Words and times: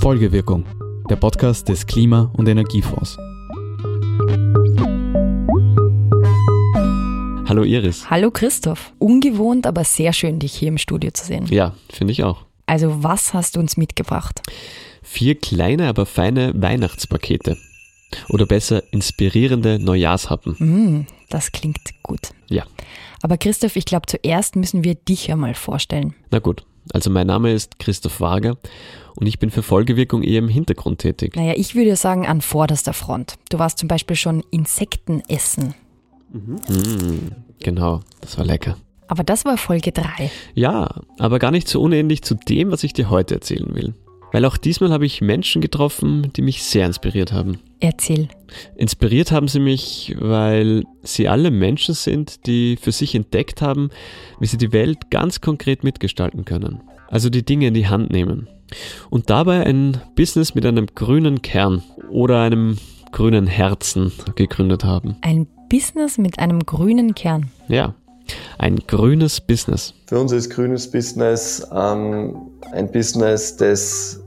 Folgewirkung, 0.00 0.64
der 1.10 1.16
Podcast 1.16 1.68
des 1.68 1.86
Klima- 1.86 2.32
und 2.36 2.48
Energiefonds. 2.48 3.16
Hallo 7.48 7.64
Iris. 7.64 8.10
Hallo 8.10 8.30
Christoph. 8.30 8.92
Ungewohnt, 8.98 9.66
aber 9.66 9.84
sehr 9.84 10.12
schön, 10.12 10.38
dich 10.38 10.54
hier 10.54 10.68
im 10.68 10.78
Studio 10.78 11.10
zu 11.10 11.24
sehen. 11.24 11.46
Ja, 11.46 11.74
finde 11.90 12.12
ich 12.12 12.24
auch. 12.24 12.44
Also, 12.66 13.02
was 13.02 13.34
hast 13.34 13.56
du 13.56 13.60
uns 13.60 13.76
mitgebracht? 13.76 14.42
Vier 15.02 15.34
kleine, 15.34 15.88
aber 15.88 16.06
feine 16.06 16.52
Weihnachtspakete. 16.54 17.56
Oder 18.28 18.46
besser 18.46 18.82
inspirierende 18.90 19.78
Neujahrshappen. 19.78 20.56
Mm, 20.58 21.06
das 21.28 21.52
klingt 21.52 21.80
gut. 22.02 22.30
Ja. 22.48 22.64
Aber 23.22 23.36
Christoph, 23.36 23.76
ich 23.76 23.84
glaube, 23.84 24.06
zuerst 24.06 24.56
müssen 24.56 24.84
wir 24.84 24.94
dich 24.94 25.30
einmal 25.30 25.54
vorstellen. 25.54 26.14
Na 26.30 26.38
gut. 26.38 26.64
Also 26.92 27.10
mein 27.10 27.26
Name 27.26 27.52
ist 27.52 27.78
Christoph 27.78 28.20
Wager 28.20 28.56
und 29.14 29.26
ich 29.26 29.38
bin 29.38 29.50
für 29.50 29.62
Folgewirkung 29.62 30.22
eher 30.22 30.38
im 30.38 30.48
Hintergrund 30.48 31.00
tätig. 31.00 31.36
Naja, 31.36 31.52
ich 31.56 31.74
würde 31.74 31.96
sagen 31.96 32.26
an 32.26 32.40
vorderster 32.40 32.94
Front. 32.94 33.34
Du 33.50 33.58
warst 33.58 33.78
zum 33.78 33.88
Beispiel 33.88 34.16
schon 34.16 34.42
Insekten 34.50 35.22
essen. 35.28 35.74
Mm, 36.30 37.32
genau, 37.60 38.00
das 38.20 38.38
war 38.38 38.44
lecker. 38.44 38.76
Aber 39.06 39.24
das 39.24 39.44
war 39.44 39.56
Folge 39.56 39.92
3. 39.92 40.30
Ja, 40.54 41.02
aber 41.18 41.38
gar 41.38 41.50
nicht 41.50 41.68
so 41.68 41.80
unähnlich 41.80 42.22
zu 42.22 42.34
dem, 42.34 42.70
was 42.70 42.84
ich 42.84 42.92
dir 42.92 43.10
heute 43.10 43.34
erzählen 43.34 43.74
will. 43.74 43.94
Weil 44.32 44.44
auch 44.44 44.56
diesmal 44.56 44.90
habe 44.90 45.06
ich 45.06 45.20
Menschen 45.20 45.62
getroffen, 45.62 46.30
die 46.36 46.42
mich 46.42 46.62
sehr 46.62 46.86
inspiriert 46.86 47.32
haben. 47.32 47.58
Erzähl. 47.80 48.28
Inspiriert 48.76 49.32
haben 49.32 49.48
sie 49.48 49.60
mich, 49.60 50.14
weil 50.18 50.84
sie 51.02 51.28
alle 51.28 51.50
Menschen 51.50 51.94
sind, 51.94 52.46
die 52.46 52.76
für 52.76 52.92
sich 52.92 53.14
entdeckt 53.14 53.62
haben, 53.62 53.90
wie 54.38 54.46
sie 54.46 54.58
die 54.58 54.72
Welt 54.72 55.10
ganz 55.10 55.40
konkret 55.40 55.84
mitgestalten 55.84 56.44
können. 56.44 56.82
Also 57.08 57.30
die 57.30 57.44
Dinge 57.44 57.68
in 57.68 57.74
die 57.74 57.88
Hand 57.88 58.10
nehmen. 58.10 58.48
Und 59.08 59.30
dabei 59.30 59.64
ein 59.64 60.00
Business 60.14 60.54
mit 60.54 60.66
einem 60.66 60.86
grünen 60.94 61.40
Kern 61.40 61.82
oder 62.10 62.42
einem 62.42 62.76
grünen 63.12 63.46
Herzen 63.46 64.12
gegründet 64.34 64.84
haben. 64.84 65.16
Ein 65.22 65.46
Business 65.70 66.18
mit 66.18 66.38
einem 66.38 66.60
grünen 66.60 67.14
Kern. 67.14 67.50
Ja, 67.68 67.94
ein 68.58 68.76
grünes 68.86 69.40
Business. 69.40 69.94
Für 70.06 70.18
uns 70.20 70.32
ist 70.32 70.50
grünes 70.50 70.90
Business 70.90 71.66
ähm, 71.72 72.36
ein 72.72 72.90
Business, 72.90 73.56
das 73.56 74.20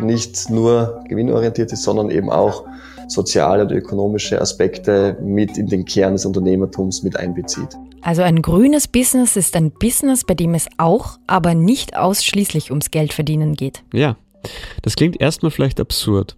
nicht 0.00 0.50
nur 0.50 1.02
gewinnorientiert 1.08 1.72
ist, 1.72 1.82
sondern 1.82 2.10
eben 2.10 2.30
auch 2.30 2.64
soziale 3.08 3.64
oder 3.64 3.76
ökonomische 3.76 4.40
Aspekte 4.40 5.16
mit 5.22 5.56
in 5.58 5.68
den 5.68 5.84
Kern 5.84 6.14
des 6.14 6.26
Unternehmertums 6.26 7.02
mit 7.02 7.16
einbezieht. 7.16 7.68
Also 8.02 8.22
ein 8.22 8.42
grünes 8.42 8.88
Business 8.88 9.36
ist 9.36 9.56
ein 9.56 9.70
Business, 9.70 10.24
bei 10.24 10.34
dem 10.34 10.54
es 10.54 10.66
auch, 10.78 11.18
aber 11.26 11.54
nicht 11.54 11.96
ausschließlich 11.96 12.70
ums 12.70 12.90
Geldverdienen 12.90 13.54
geht. 13.54 13.82
Ja, 13.92 14.16
das 14.82 14.96
klingt 14.96 15.20
erstmal 15.20 15.50
vielleicht 15.50 15.80
absurd, 15.80 16.36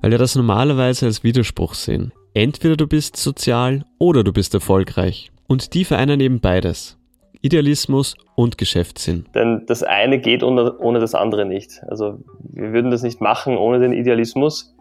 weil 0.00 0.10
wir 0.10 0.18
das 0.18 0.34
normalerweise 0.34 1.06
als 1.06 1.22
Widerspruch 1.22 1.74
sehen. 1.74 2.12
Entweder 2.32 2.76
du 2.76 2.88
bist 2.88 3.16
sozial 3.16 3.84
oder 3.98 4.24
du 4.24 4.32
bist 4.32 4.54
erfolgreich. 4.54 5.30
Und 5.46 5.74
die 5.74 5.84
vereinen 5.84 6.20
eben 6.20 6.40
beides. 6.40 6.98
Idealismus 7.40 8.14
und 8.36 8.56
Geschäftssinn. 8.56 9.26
Denn 9.34 9.64
das 9.66 9.82
eine 9.82 10.18
geht 10.18 10.42
ohne, 10.42 10.78
ohne 10.78 10.98
das 10.98 11.14
andere 11.14 11.44
nicht. 11.44 11.82
Also 11.88 12.18
wir 12.40 12.72
würden 12.72 12.90
das 12.90 13.02
nicht 13.02 13.20
machen 13.20 13.58
ohne 13.58 13.80
den 13.80 13.92
Idealismus, 13.92 14.74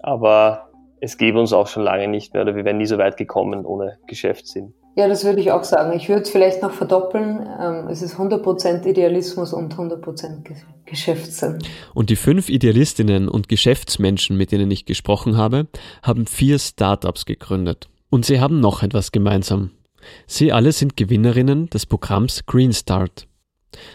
aber 0.00 0.70
es 1.00 1.16
gäbe 1.18 1.38
uns 1.38 1.52
auch 1.52 1.68
schon 1.68 1.84
lange 1.84 2.08
nicht 2.08 2.34
mehr 2.34 2.42
oder 2.42 2.56
wir 2.56 2.64
wären 2.64 2.78
nie 2.78 2.86
so 2.86 2.98
weit 2.98 3.16
gekommen 3.16 3.64
ohne 3.64 3.98
Geschäftssinn. 4.08 4.74
Ja, 4.96 5.06
das 5.06 5.24
würde 5.24 5.40
ich 5.40 5.52
auch 5.52 5.62
sagen. 5.62 5.96
Ich 5.96 6.08
würde 6.08 6.22
es 6.22 6.30
vielleicht 6.30 6.62
noch 6.62 6.72
verdoppeln. 6.72 7.48
Ähm, 7.60 7.86
es 7.88 8.02
ist 8.02 8.16
100% 8.16 8.86
Idealismus 8.86 9.52
und 9.52 9.74
100% 9.74 10.52
Geschäftssinn. 10.84 11.58
Und 11.94 12.10
die 12.10 12.16
fünf 12.16 12.48
Idealistinnen 12.48 13.28
und 13.28 13.48
Geschäftsmenschen, 13.48 14.36
mit 14.36 14.50
denen 14.50 14.70
ich 14.70 14.86
gesprochen 14.86 15.36
habe, 15.36 15.68
haben 16.02 16.26
vier 16.26 16.58
Startups 16.58 17.24
gegründet. 17.24 17.88
Und 18.10 18.26
sie 18.26 18.40
haben 18.40 18.58
noch 18.58 18.82
etwas 18.82 19.12
gemeinsam. 19.12 19.70
Sie 20.26 20.52
alle 20.52 20.72
sind 20.72 20.96
Gewinnerinnen 20.96 21.68
des 21.70 21.86
Programms 21.86 22.44
Green 22.46 22.72
Start. 22.72 23.26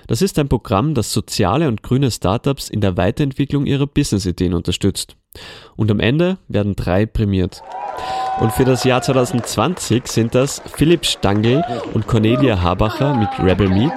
Das 0.07 0.21
ist 0.21 0.39
ein 0.39 0.47
Programm, 0.47 0.93
das 0.93 1.11
soziale 1.11 1.67
und 1.67 1.83
grüne 1.83 2.11
Startups 2.11 2.69
in 2.69 2.81
der 2.81 2.97
Weiterentwicklung 2.97 3.65
ihrer 3.65 3.87
Businessideen 3.87 4.53
unterstützt. 4.53 5.15
Und 5.75 5.91
am 5.91 5.99
Ende 5.99 6.37
werden 6.47 6.75
drei 6.75 7.05
prämiert. 7.05 7.61
Und 8.39 8.51
für 8.51 8.65
das 8.65 8.83
Jahr 8.83 9.01
2020 9.01 10.07
sind 10.07 10.35
das 10.35 10.61
Philipp 10.75 11.05
Stangl 11.05 11.63
und 11.93 12.07
Cornelia 12.07 12.61
Habacher 12.61 13.15
mit 13.15 13.29
Rebel 13.39 13.69
Meat, 13.69 13.93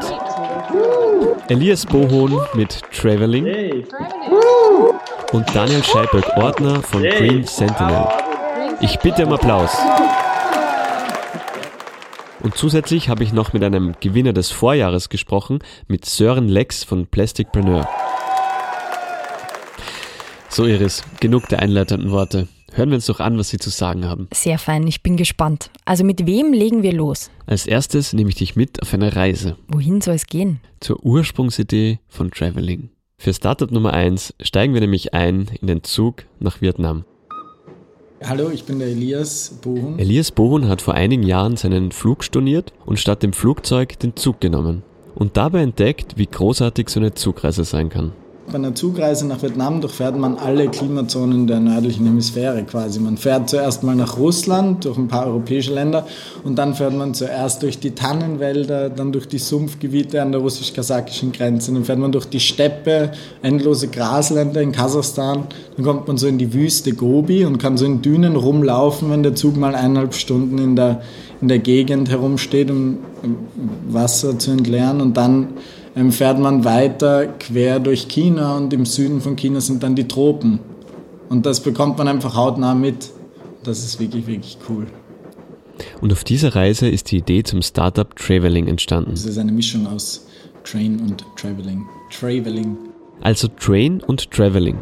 Elias 1.48 1.86
Bohon 1.86 2.40
mit 2.54 2.82
Traveling 2.92 3.84
und 5.32 5.54
Daniel 5.54 5.82
Scheiböck-Ordner 5.82 6.82
von 6.82 7.02
Green 7.02 7.44
Sentinel. 7.44 8.06
Ich 8.80 8.98
bitte 9.00 9.26
um 9.26 9.32
Applaus. 9.32 9.76
Und 12.42 12.56
zusätzlich 12.56 13.08
habe 13.08 13.24
ich 13.24 13.32
noch 13.32 13.52
mit 13.52 13.64
einem 13.64 13.94
Gewinner 14.00 14.32
des 14.32 14.50
Vorjahres 14.50 15.08
gesprochen, 15.08 15.58
mit 15.88 16.04
Sören 16.04 16.48
Lex 16.48 16.84
von 16.84 17.06
Plasticpreneur. 17.06 17.88
So 20.48 20.64
Iris, 20.64 21.02
genug 21.20 21.48
der 21.48 21.60
einleitenden 21.60 22.10
Worte. 22.10 22.48
Hören 22.72 22.90
wir 22.90 22.96
uns 22.96 23.06
doch 23.06 23.18
an, 23.20 23.38
was 23.38 23.48
Sie 23.48 23.58
zu 23.58 23.70
sagen 23.70 24.04
haben. 24.04 24.28
Sehr 24.32 24.58
fein, 24.58 24.86
ich 24.86 25.02
bin 25.02 25.16
gespannt. 25.16 25.70
Also 25.84 26.04
mit 26.04 26.26
wem 26.26 26.52
legen 26.52 26.82
wir 26.82 26.92
los? 26.92 27.30
Als 27.46 27.66
erstes 27.66 28.12
nehme 28.12 28.30
ich 28.30 28.36
dich 28.36 28.56
mit 28.56 28.82
auf 28.82 28.94
eine 28.94 29.16
Reise. 29.16 29.56
Wohin 29.68 30.00
soll 30.00 30.14
es 30.14 30.26
gehen? 30.26 30.60
Zur 30.80 31.04
Ursprungsidee 31.04 31.98
von 32.08 32.30
Traveling. 32.30 32.90
Für 33.16 33.34
Startup 33.34 33.70
Nummer 33.70 33.94
1 33.94 34.34
steigen 34.40 34.74
wir 34.74 34.80
nämlich 34.80 35.12
ein 35.12 35.48
in 35.60 35.66
den 35.66 35.82
Zug 35.82 36.24
nach 36.38 36.60
Vietnam. 36.60 37.04
Hallo, 38.24 38.50
ich 38.50 38.64
bin 38.64 38.80
der 38.80 38.88
Elias 38.88 39.58
Bohun. 39.62 39.96
Elias 39.98 40.32
Bohun 40.32 40.66
hat 40.68 40.82
vor 40.82 40.94
einigen 40.94 41.22
Jahren 41.22 41.56
seinen 41.56 41.92
Flug 41.92 42.24
storniert 42.24 42.72
und 42.84 42.98
statt 42.98 43.22
dem 43.22 43.32
Flugzeug 43.32 43.96
den 44.00 44.16
Zug 44.16 44.40
genommen. 44.40 44.82
Und 45.14 45.36
dabei 45.36 45.62
entdeckt, 45.62 46.18
wie 46.18 46.26
großartig 46.26 46.88
so 46.88 46.98
eine 46.98 47.14
Zugreise 47.14 47.62
sein 47.62 47.90
kann. 47.90 48.12
Bei 48.50 48.54
einer 48.54 48.74
Zugreise 48.74 49.26
nach 49.26 49.42
Vietnam 49.42 49.82
durchfährt 49.82 50.16
man 50.16 50.38
alle 50.38 50.68
Klimazonen 50.68 51.46
der 51.46 51.60
nördlichen 51.60 52.06
Hemisphäre 52.06 52.62
quasi. 52.64 52.98
Man 52.98 53.18
fährt 53.18 53.50
zuerst 53.50 53.82
mal 53.82 53.94
nach 53.94 54.16
Russland, 54.16 54.86
durch 54.86 54.96
ein 54.96 55.06
paar 55.06 55.26
europäische 55.26 55.74
Länder 55.74 56.06
und 56.44 56.56
dann 56.56 56.74
fährt 56.74 56.94
man 56.94 57.12
zuerst 57.12 57.62
durch 57.62 57.78
die 57.78 57.90
Tannenwälder, 57.90 58.88
dann 58.88 59.12
durch 59.12 59.28
die 59.28 59.36
Sumpfgebiete 59.36 60.22
an 60.22 60.32
der 60.32 60.40
russisch-kasachischen 60.40 61.32
Grenze, 61.32 61.74
dann 61.74 61.84
fährt 61.84 61.98
man 61.98 62.10
durch 62.10 62.24
die 62.24 62.40
Steppe, 62.40 63.12
endlose 63.42 63.88
Grasländer 63.88 64.62
in 64.62 64.72
Kasachstan, 64.72 65.44
dann 65.76 65.84
kommt 65.84 66.08
man 66.08 66.16
so 66.16 66.26
in 66.26 66.38
die 66.38 66.54
Wüste 66.54 66.94
Gobi 66.94 67.44
und 67.44 67.58
kann 67.58 67.76
so 67.76 67.84
in 67.84 68.00
Dünen 68.00 68.34
rumlaufen, 68.34 69.10
wenn 69.10 69.22
der 69.22 69.34
Zug 69.34 69.58
mal 69.58 69.74
eineinhalb 69.74 70.14
Stunden 70.14 70.56
in 70.56 70.74
der, 70.74 71.02
in 71.42 71.48
der 71.48 71.58
Gegend 71.58 72.08
herumsteht, 72.08 72.70
um 72.70 72.98
Wasser 73.90 74.38
zu 74.38 74.52
entleeren 74.52 75.02
und 75.02 75.18
dann 75.18 75.48
fährt 76.12 76.38
man 76.38 76.64
weiter 76.64 77.26
quer 77.26 77.80
durch 77.80 78.08
China 78.08 78.56
und 78.56 78.72
im 78.72 78.86
Süden 78.86 79.20
von 79.20 79.36
China 79.36 79.60
sind 79.60 79.82
dann 79.82 79.96
die 79.96 80.06
Tropen. 80.06 80.60
Und 81.28 81.44
das 81.44 81.60
bekommt 81.60 81.98
man 81.98 82.08
einfach 82.08 82.34
hautnah 82.34 82.74
mit. 82.74 83.10
Das 83.64 83.84
ist 83.84 84.00
wirklich, 84.00 84.26
wirklich 84.26 84.58
cool. 84.68 84.86
Und 86.00 86.12
auf 86.12 86.24
dieser 86.24 86.54
Reise 86.54 86.88
ist 86.88 87.10
die 87.10 87.18
Idee 87.18 87.42
zum 87.42 87.62
Startup 87.62 88.14
Traveling 88.16 88.68
entstanden. 88.68 89.12
Es 89.12 89.26
ist 89.26 89.38
eine 89.38 89.52
Mischung 89.52 89.86
aus 89.86 90.26
Train 90.64 91.00
und 91.00 91.24
Traveling. 91.36 91.84
Traveling. 92.10 92.76
Also 93.20 93.48
Train 93.48 94.00
und 94.00 94.30
Traveling. 94.30 94.78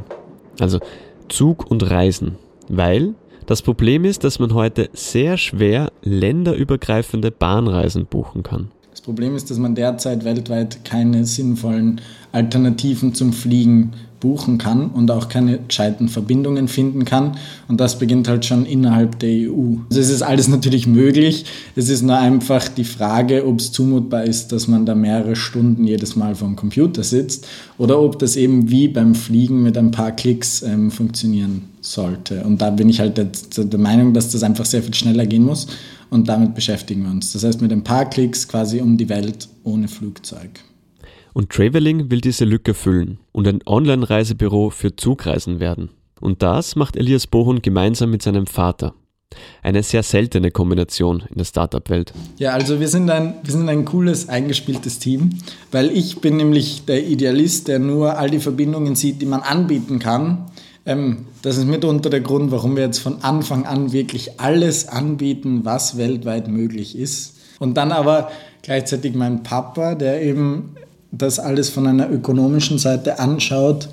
Also 0.60 0.81
Zug 1.28 1.71
und 1.71 1.91
Reisen. 1.91 2.37
Weil 2.69 3.15
das 3.47 3.62
Problem 3.62 4.04
ist, 4.04 4.25
dass 4.25 4.38
man 4.38 4.54
heute 4.54 4.91
sehr 4.93 5.37
schwer 5.38 5.93
länderübergreifende 6.03 7.31
Bahnreisen 7.31 8.06
buchen 8.06 8.43
kann. 8.43 8.71
Das 8.96 9.02
Problem 9.02 9.36
ist, 9.36 9.50
dass 9.50 9.58
man 9.58 9.74
derzeit 9.74 10.24
weltweit 10.24 10.82
keine 10.86 11.26
sinnvollen 11.26 12.00
Alternativen 12.32 13.12
zum 13.12 13.34
Fliegen 13.34 13.92
buchen 14.21 14.56
kann 14.56 14.88
und 14.88 15.10
auch 15.10 15.28
keine 15.28 15.59
gescheiten 15.59 16.09
Verbindungen 16.09 16.66
finden 16.66 17.04
kann. 17.04 17.36
Und 17.68 17.78
das 17.78 17.98
beginnt 17.98 18.26
halt 18.26 18.47
schon 18.47 18.65
innerhalb 18.65 19.18
der 19.18 19.50
EU. 19.50 19.76
Also 19.91 20.00
es 20.00 20.09
ist 20.09 20.22
alles 20.22 20.48
natürlich 20.48 20.86
möglich. 20.86 21.44
Es 21.76 21.91
ist 21.91 22.00
nur 22.00 22.16
einfach 22.16 22.68
die 22.68 22.84
Frage, 22.84 23.47
ob 23.47 23.60
es 23.60 23.71
zumutbar 23.71 24.24
ist, 24.24 24.53
dass 24.53 24.66
man 24.66 24.86
da 24.86 24.94
mehrere 24.94 25.36
Stunden 25.36 25.86
jedes 25.86 26.16
Mal 26.16 26.34
vor 26.34 26.48
dem 26.48 26.56
Computer 26.56 27.03
sitzt 27.03 27.47
oder 27.76 28.00
ob 28.00 28.18
das 28.18 28.34
eben 28.34 28.71
wie 28.71 28.88
beim 28.88 29.15
Fliegen 29.15 29.62
mit 29.62 29.76
ein 29.76 29.91
paar 29.91 30.12
Klicks 30.12 30.62
ähm, 30.62 30.91
funktionieren 30.91 31.65
sollte. 31.82 32.44
Und 32.44 32.62
da 32.62 32.71
bin 32.71 32.88
ich 32.88 32.98
halt 32.98 33.18
der, 33.18 33.28
der 33.59 33.78
Meinung, 33.78 34.15
dass 34.15 34.30
das 34.30 34.42
einfach 34.42 34.65
sehr 34.65 34.82
viel 34.82 34.94
schneller 34.94 35.26
gehen 35.26 35.44
muss 35.44 35.66
und 36.10 36.28
damit 36.28 36.54
beschäftigen 36.54 37.04
wir 37.04 37.10
uns. 37.10 37.32
Das 37.32 37.44
heißt 37.44 37.60
mit 37.60 37.72
ein 37.72 37.84
paar 37.84 38.08
Klicks 38.08 38.48
quasi 38.48 38.80
um 38.80 38.97
die 38.97 39.08
Welt 39.08 39.48
ohne 39.64 39.88
Flugzeug. 39.88 40.60
Und 41.32 41.50
Traveling 41.50 42.10
will 42.10 42.20
diese 42.20 42.44
Lücke 42.44 42.72
füllen 42.72 43.18
und 43.32 43.47
ein 43.47 43.60
Online-Reisebüro 43.66 44.70
für 44.70 44.97
Zugreisen 44.97 45.60
werden. 45.60 45.91
Und 46.20 46.42
das 46.42 46.76
macht 46.76 46.97
Elias 46.97 47.26
Bohun 47.26 47.60
gemeinsam 47.60 48.10
mit 48.10 48.22
seinem 48.22 48.47
Vater. 48.47 48.94
Eine 49.62 49.82
sehr 49.82 50.03
seltene 50.03 50.50
Kombination 50.50 51.24
in 51.28 51.36
der 51.36 51.44
Startup-Welt. 51.44 52.12
Ja, 52.38 52.52
also 52.52 52.80
wir 52.80 52.88
sind, 52.88 53.10
ein, 53.10 53.34
wir 53.42 53.52
sind 53.52 53.68
ein 53.68 53.84
cooles, 53.84 54.28
eingespieltes 54.28 54.98
Team, 54.98 55.30
weil 55.72 55.91
ich 55.91 56.20
bin 56.20 56.36
nämlich 56.36 56.84
der 56.86 57.06
Idealist, 57.06 57.68
der 57.68 57.80
nur 57.80 58.16
all 58.18 58.30
die 58.30 58.38
Verbindungen 58.38 58.94
sieht, 58.94 59.20
die 59.20 59.26
man 59.26 59.41
anbieten 59.41 59.98
kann. 59.98 60.47
Ähm, 60.86 61.27
das 61.42 61.59
ist 61.59 61.66
mitunter 61.66 62.09
der 62.09 62.21
Grund, 62.21 62.53
warum 62.53 62.77
wir 62.77 62.84
jetzt 62.84 63.00
von 63.00 63.22
Anfang 63.22 63.66
an 63.66 63.92
wirklich 63.92 64.41
alles 64.41 64.88
anbieten, 64.88 65.65
was 65.65 65.98
weltweit 65.98 66.48
möglich 66.48 66.97
ist. 66.97 67.34
Und 67.59 67.77
dann 67.77 67.92
aber 67.92 68.30
gleichzeitig 68.62 69.15
mein 69.15 69.42
Papa, 69.42 69.94
der 69.94 70.22
eben 70.22 70.77
das 71.10 71.38
alles 71.38 71.68
von 71.68 71.86
einer 71.86 72.10
ökonomischen 72.10 72.78
Seite 72.78 73.18
anschaut, 73.18 73.88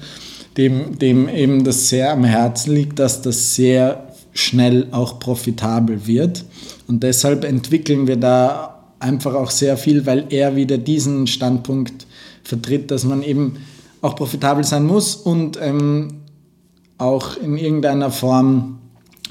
dem, 0.58 1.00
dem 1.00 1.28
eben 1.30 1.64
das 1.64 1.90
sehr 1.90 2.12
am 2.12 2.24
Herzen 2.24 2.76
liegt, 2.76 3.00
dass 3.00 3.22
das 3.22 3.56
sehr 3.56 4.08
schnell 4.34 4.88
auch 4.92 5.20
profitabel 5.20 6.06
wird. 6.06 6.46
Und 6.88 7.02
deshalb 7.04 7.44
entwickeln 7.44 8.08
wir 8.08 8.18
da 8.18 8.84
einfach 9.00 9.34
auch 9.34 9.52
sehr 9.52 9.78
viel, 9.78 10.06
weil 10.06 10.26
er 10.30 10.56
wieder 10.56 10.78
diesen 10.78 11.28
Standpunkt 11.28 12.06
vertritt, 12.44 12.92
dass 12.92 13.04
man 13.04 13.24
eben 13.24 13.58
auch 14.02 14.16
profitabel 14.16 14.64
sein 14.64 14.86
muss 14.86 15.16
und 15.16 15.58
ähm, 15.62 16.23
auch 17.04 17.38
in 17.38 17.58
irgendeiner 17.58 18.12
Form 18.12 18.80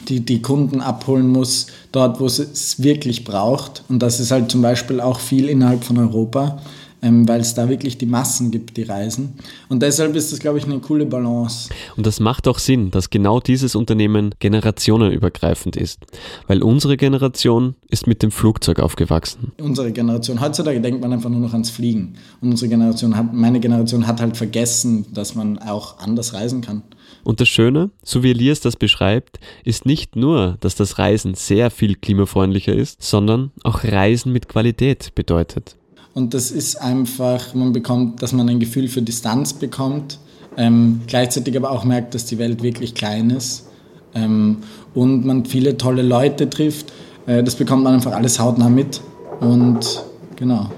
die, 0.08 0.20
die 0.20 0.42
Kunden 0.42 0.80
abholen 0.80 1.28
muss, 1.28 1.68
dort, 1.92 2.20
wo 2.20 2.26
es 2.26 2.82
wirklich 2.82 3.24
braucht. 3.24 3.84
Und 3.88 4.00
das 4.00 4.20
ist 4.20 4.30
halt 4.30 4.50
zum 4.50 4.62
Beispiel 4.62 5.00
auch 5.00 5.20
viel 5.20 5.48
innerhalb 5.48 5.84
von 5.84 5.98
Europa 5.98 6.60
ähm, 7.02 7.28
weil 7.28 7.40
es 7.40 7.54
da 7.54 7.68
wirklich 7.68 7.98
die 7.98 8.06
Massen 8.06 8.50
gibt, 8.50 8.76
die 8.76 8.84
reisen. 8.84 9.34
Und 9.68 9.82
deshalb 9.82 10.14
ist 10.14 10.32
das, 10.32 10.38
glaube 10.38 10.58
ich, 10.58 10.64
eine 10.64 10.78
coole 10.78 11.04
Balance. 11.04 11.68
Und 11.96 12.06
das 12.06 12.20
macht 12.20 12.46
auch 12.46 12.58
Sinn, 12.58 12.90
dass 12.90 13.10
genau 13.10 13.40
dieses 13.40 13.74
Unternehmen 13.74 14.34
generationenübergreifend 14.38 15.76
ist, 15.76 16.00
weil 16.46 16.62
unsere 16.62 16.96
Generation 16.96 17.74
ist 17.88 18.06
mit 18.06 18.22
dem 18.22 18.30
Flugzeug 18.30 18.78
aufgewachsen. 18.78 19.52
Unsere 19.60 19.92
Generation, 19.92 20.40
heutzutage 20.40 20.80
denkt 20.80 21.00
man 21.00 21.12
einfach 21.12 21.30
nur 21.30 21.40
noch 21.40 21.52
ans 21.52 21.70
Fliegen. 21.70 22.14
Und 22.40 22.50
unsere 22.50 22.68
Generation 22.68 23.16
hat, 23.16 23.32
meine 23.32 23.58
Generation 23.58 24.06
hat 24.06 24.20
halt 24.20 24.36
vergessen, 24.36 25.06
dass 25.12 25.34
man 25.34 25.58
auch 25.58 25.98
anders 25.98 26.34
reisen 26.34 26.60
kann. 26.60 26.82
Und 27.24 27.40
das 27.40 27.48
Schöne, 27.48 27.90
so 28.02 28.22
wie 28.22 28.30
Elias 28.30 28.60
das 28.60 28.76
beschreibt, 28.76 29.38
ist 29.64 29.86
nicht 29.86 30.16
nur, 30.16 30.56
dass 30.60 30.74
das 30.74 30.98
Reisen 30.98 31.34
sehr 31.34 31.70
viel 31.70 31.94
klimafreundlicher 31.94 32.74
ist, 32.74 33.02
sondern 33.02 33.52
auch 33.62 33.84
Reisen 33.84 34.32
mit 34.32 34.48
Qualität 34.48 35.14
bedeutet. 35.14 35.76
Und 36.14 36.34
das 36.34 36.50
ist 36.50 36.76
einfach, 36.76 37.54
man 37.54 37.72
bekommt, 37.72 38.22
dass 38.22 38.32
man 38.32 38.48
ein 38.48 38.60
Gefühl 38.60 38.88
für 38.88 39.02
Distanz 39.02 39.54
bekommt, 39.54 40.18
ähm, 40.56 41.00
gleichzeitig 41.06 41.56
aber 41.56 41.70
auch 41.70 41.84
merkt, 41.84 42.14
dass 42.14 42.26
die 42.26 42.38
Welt 42.38 42.62
wirklich 42.62 42.94
klein 42.94 43.30
ist 43.30 43.66
ähm, 44.14 44.58
und 44.94 45.24
man 45.24 45.46
viele 45.46 45.78
tolle 45.78 46.02
Leute 46.02 46.50
trifft. 46.50 46.92
Äh, 47.26 47.42
das 47.42 47.54
bekommt 47.54 47.84
man 47.84 47.94
einfach 47.94 48.12
alles 48.12 48.38
hautnah 48.38 48.68
mit. 48.68 49.00
Und 49.40 50.04
genau. 50.36 50.70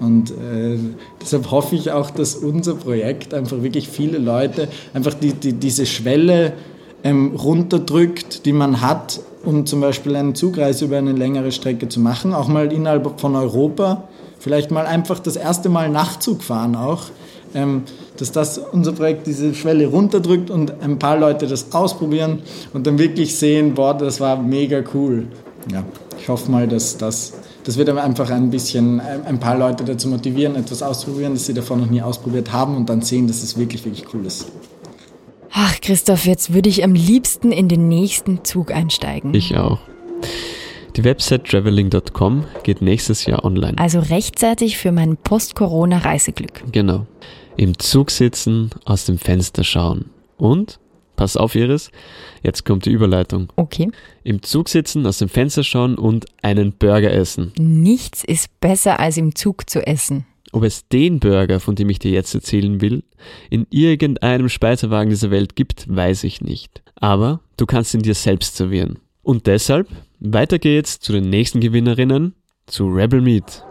Und 0.00 0.30
äh, 0.30 0.78
deshalb 1.20 1.50
hoffe 1.50 1.76
ich 1.76 1.90
auch, 1.90 2.10
dass 2.10 2.34
unser 2.34 2.74
Projekt 2.74 3.32
einfach 3.34 3.62
wirklich 3.62 3.88
viele 3.88 4.18
Leute 4.18 4.68
einfach 4.92 5.14
die, 5.14 5.32
die, 5.32 5.52
diese 5.54 5.86
Schwelle 5.86 6.52
ähm, 7.02 7.34
runterdrückt, 7.34 8.44
die 8.46 8.52
man 8.52 8.80
hat, 8.80 9.20
um 9.44 9.64
zum 9.64 9.80
Beispiel 9.80 10.16
eine 10.16 10.32
Zugreise 10.32 10.86
über 10.86 10.98
eine 10.98 11.12
längere 11.12 11.52
Strecke 11.52 11.88
zu 11.88 12.00
machen, 12.00 12.34
auch 12.34 12.48
mal 12.48 12.72
innerhalb 12.72 13.20
von 13.20 13.36
Europa 13.36 14.08
Vielleicht 14.46 14.70
mal 14.70 14.86
einfach 14.86 15.18
das 15.18 15.34
erste 15.34 15.68
Mal 15.68 15.88
Nachtzug 15.90 16.44
fahren 16.44 16.76
auch. 16.76 17.06
Ähm, 17.52 17.82
dass 18.16 18.30
das 18.30 18.58
unser 18.58 18.92
Projekt 18.92 19.26
diese 19.26 19.56
Schwelle 19.56 19.88
runterdrückt 19.88 20.50
und 20.50 20.80
ein 20.82 21.00
paar 21.00 21.18
Leute 21.18 21.48
das 21.48 21.72
ausprobieren 21.72 22.42
und 22.72 22.86
dann 22.86 22.96
wirklich 22.96 23.36
sehen, 23.36 23.74
boah, 23.74 23.92
das 23.92 24.20
war 24.20 24.40
mega 24.40 24.84
cool. 24.94 25.26
Ja, 25.72 25.82
ich 26.20 26.28
hoffe 26.28 26.48
mal, 26.48 26.68
dass 26.68 26.96
das, 26.96 27.32
das 27.64 27.76
wird 27.76 27.88
einfach 27.88 28.30
ein 28.30 28.50
bisschen 28.50 29.00
ein 29.00 29.40
paar 29.40 29.58
Leute 29.58 29.82
dazu 29.82 30.06
motivieren, 30.06 30.54
etwas 30.54 30.80
auszuprobieren, 30.80 31.34
das 31.34 31.46
sie 31.46 31.54
davor 31.54 31.76
noch 31.76 31.90
nie 31.90 32.00
ausprobiert 32.00 32.52
haben 32.52 32.76
und 32.76 32.88
dann 32.88 33.02
sehen, 33.02 33.26
dass 33.26 33.42
es 33.42 33.58
wirklich, 33.58 33.84
wirklich 33.84 34.04
cool 34.14 34.26
ist. 34.26 34.46
Ach, 35.50 35.74
Christoph, 35.80 36.24
jetzt 36.24 36.54
würde 36.54 36.68
ich 36.68 36.84
am 36.84 36.94
liebsten 36.94 37.50
in 37.50 37.66
den 37.66 37.88
nächsten 37.88 38.44
Zug 38.44 38.70
einsteigen. 38.70 39.34
Ich 39.34 39.56
auch. 39.56 39.80
Die 40.96 41.04
Website 41.04 41.44
traveling.com 41.44 42.44
geht 42.62 42.80
nächstes 42.80 43.26
Jahr 43.26 43.44
online. 43.44 43.76
Also 43.76 44.00
rechtzeitig 44.00 44.78
für 44.78 44.92
mein 44.92 45.18
Post-Corona-Reiseglück. 45.18 46.72
Genau. 46.72 47.06
Im 47.58 47.78
Zug 47.78 48.10
sitzen, 48.10 48.70
aus 48.86 49.04
dem 49.04 49.18
Fenster 49.18 49.62
schauen. 49.62 50.06
Und, 50.38 50.80
pass 51.14 51.36
auf 51.36 51.54
Iris, 51.54 51.90
jetzt 52.42 52.64
kommt 52.64 52.86
die 52.86 52.92
Überleitung. 52.92 53.52
Okay. 53.56 53.90
Im 54.24 54.42
Zug 54.42 54.70
sitzen, 54.70 55.06
aus 55.06 55.18
dem 55.18 55.28
Fenster 55.28 55.64
schauen 55.64 55.96
und 55.96 56.24
einen 56.40 56.72
Burger 56.72 57.12
essen. 57.12 57.52
Nichts 57.58 58.24
ist 58.24 58.58
besser 58.60 58.98
als 58.98 59.18
im 59.18 59.34
Zug 59.34 59.68
zu 59.68 59.86
essen. 59.86 60.24
Ob 60.52 60.62
es 60.62 60.88
den 60.88 61.20
Burger, 61.20 61.60
von 61.60 61.74
dem 61.74 61.90
ich 61.90 61.98
dir 61.98 62.12
jetzt 62.12 62.34
erzählen 62.34 62.80
will, 62.80 63.04
in 63.50 63.66
irgendeinem 63.68 64.48
Speisewagen 64.48 65.10
dieser 65.10 65.30
Welt 65.30 65.56
gibt, 65.56 65.94
weiß 65.94 66.24
ich 66.24 66.40
nicht. 66.40 66.82
Aber 66.94 67.40
du 67.58 67.66
kannst 67.66 67.92
ihn 67.92 68.00
dir 68.00 68.14
selbst 68.14 68.56
servieren. 68.56 68.98
Und 69.26 69.48
deshalb 69.48 69.88
weiter 70.20 70.60
geht's 70.60 71.00
zu 71.00 71.10
den 71.10 71.28
nächsten 71.28 71.58
Gewinnerinnen, 71.58 72.36
zu 72.66 72.86
Rebel 72.86 73.20
Meat. 73.20 73.64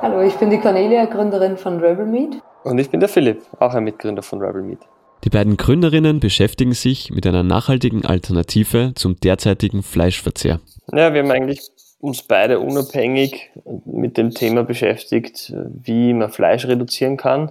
Hallo, 0.00 0.22
ich 0.22 0.34
bin 0.34 0.50
die 0.50 0.58
Cornelia, 0.58 1.06
Gründerin 1.06 1.56
von 1.56 1.80
Rebel 1.80 2.06
Meat. 2.06 2.40
Und 2.62 2.78
ich 2.78 2.90
bin 2.90 3.00
der 3.00 3.08
Philipp, 3.08 3.42
auch 3.58 3.74
ein 3.74 3.82
Mitgründer 3.82 4.22
von 4.22 4.40
Rebel 4.40 4.62
Meat. 4.62 4.78
Die 5.24 5.30
beiden 5.30 5.56
Gründerinnen 5.56 6.20
beschäftigen 6.20 6.74
sich 6.74 7.10
mit 7.10 7.26
einer 7.26 7.42
nachhaltigen 7.42 8.04
Alternative 8.04 8.92
zum 8.94 9.16
derzeitigen 9.16 9.82
Fleischverzehr. 9.82 10.60
Ja, 10.92 11.12
wir 11.12 11.24
haben 11.24 11.30
eigentlich 11.32 11.62
uns 11.98 12.22
beide 12.22 12.60
unabhängig 12.60 13.50
mit 13.84 14.16
dem 14.16 14.30
Thema 14.30 14.62
beschäftigt, 14.62 15.52
wie 15.72 16.14
man 16.14 16.30
Fleisch 16.30 16.66
reduzieren 16.66 17.16
kann, 17.16 17.50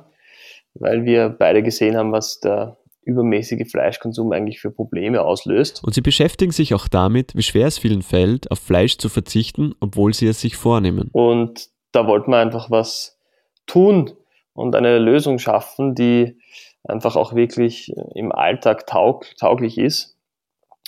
weil 0.75 1.03
wir 1.03 1.27
beide 1.27 1.61
gesehen 1.61 1.97
haben, 1.97 2.13
was 2.13 2.39
der 2.39 2.77
übermäßige 3.05 3.69
Fleischkonsum 3.69 4.31
eigentlich 4.31 4.59
für 4.59 4.71
Probleme 4.71 5.21
auslöst. 5.21 5.83
Und 5.83 5.93
sie 5.93 6.01
beschäftigen 6.01 6.51
sich 6.51 6.73
auch 6.73 6.87
damit, 6.87 7.35
wie 7.35 7.43
schwer 7.43 7.67
es 7.67 7.77
vielen 7.77 8.01
fällt, 8.01 8.51
auf 8.51 8.59
Fleisch 8.59 8.97
zu 8.97 9.09
verzichten, 9.09 9.73
obwohl 9.79 10.13
sie 10.13 10.27
es 10.27 10.41
sich 10.41 10.55
vornehmen. 10.55 11.09
Und 11.11 11.69
da 11.91 12.07
wollten 12.07 12.31
wir 12.31 12.37
einfach 12.37 12.71
was 12.71 13.19
tun 13.67 14.11
und 14.53 14.75
eine 14.75 14.99
Lösung 14.99 15.39
schaffen, 15.39 15.95
die 15.95 16.37
einfach 16.83 17.15
auch 17.15 17.33
wirklich 17.33 17.93
im 18.13 18.31
Alltag 18.31 18.87
taug, 18.87 19.25
tauglich 19.39 19.77
ist 19.77 20.17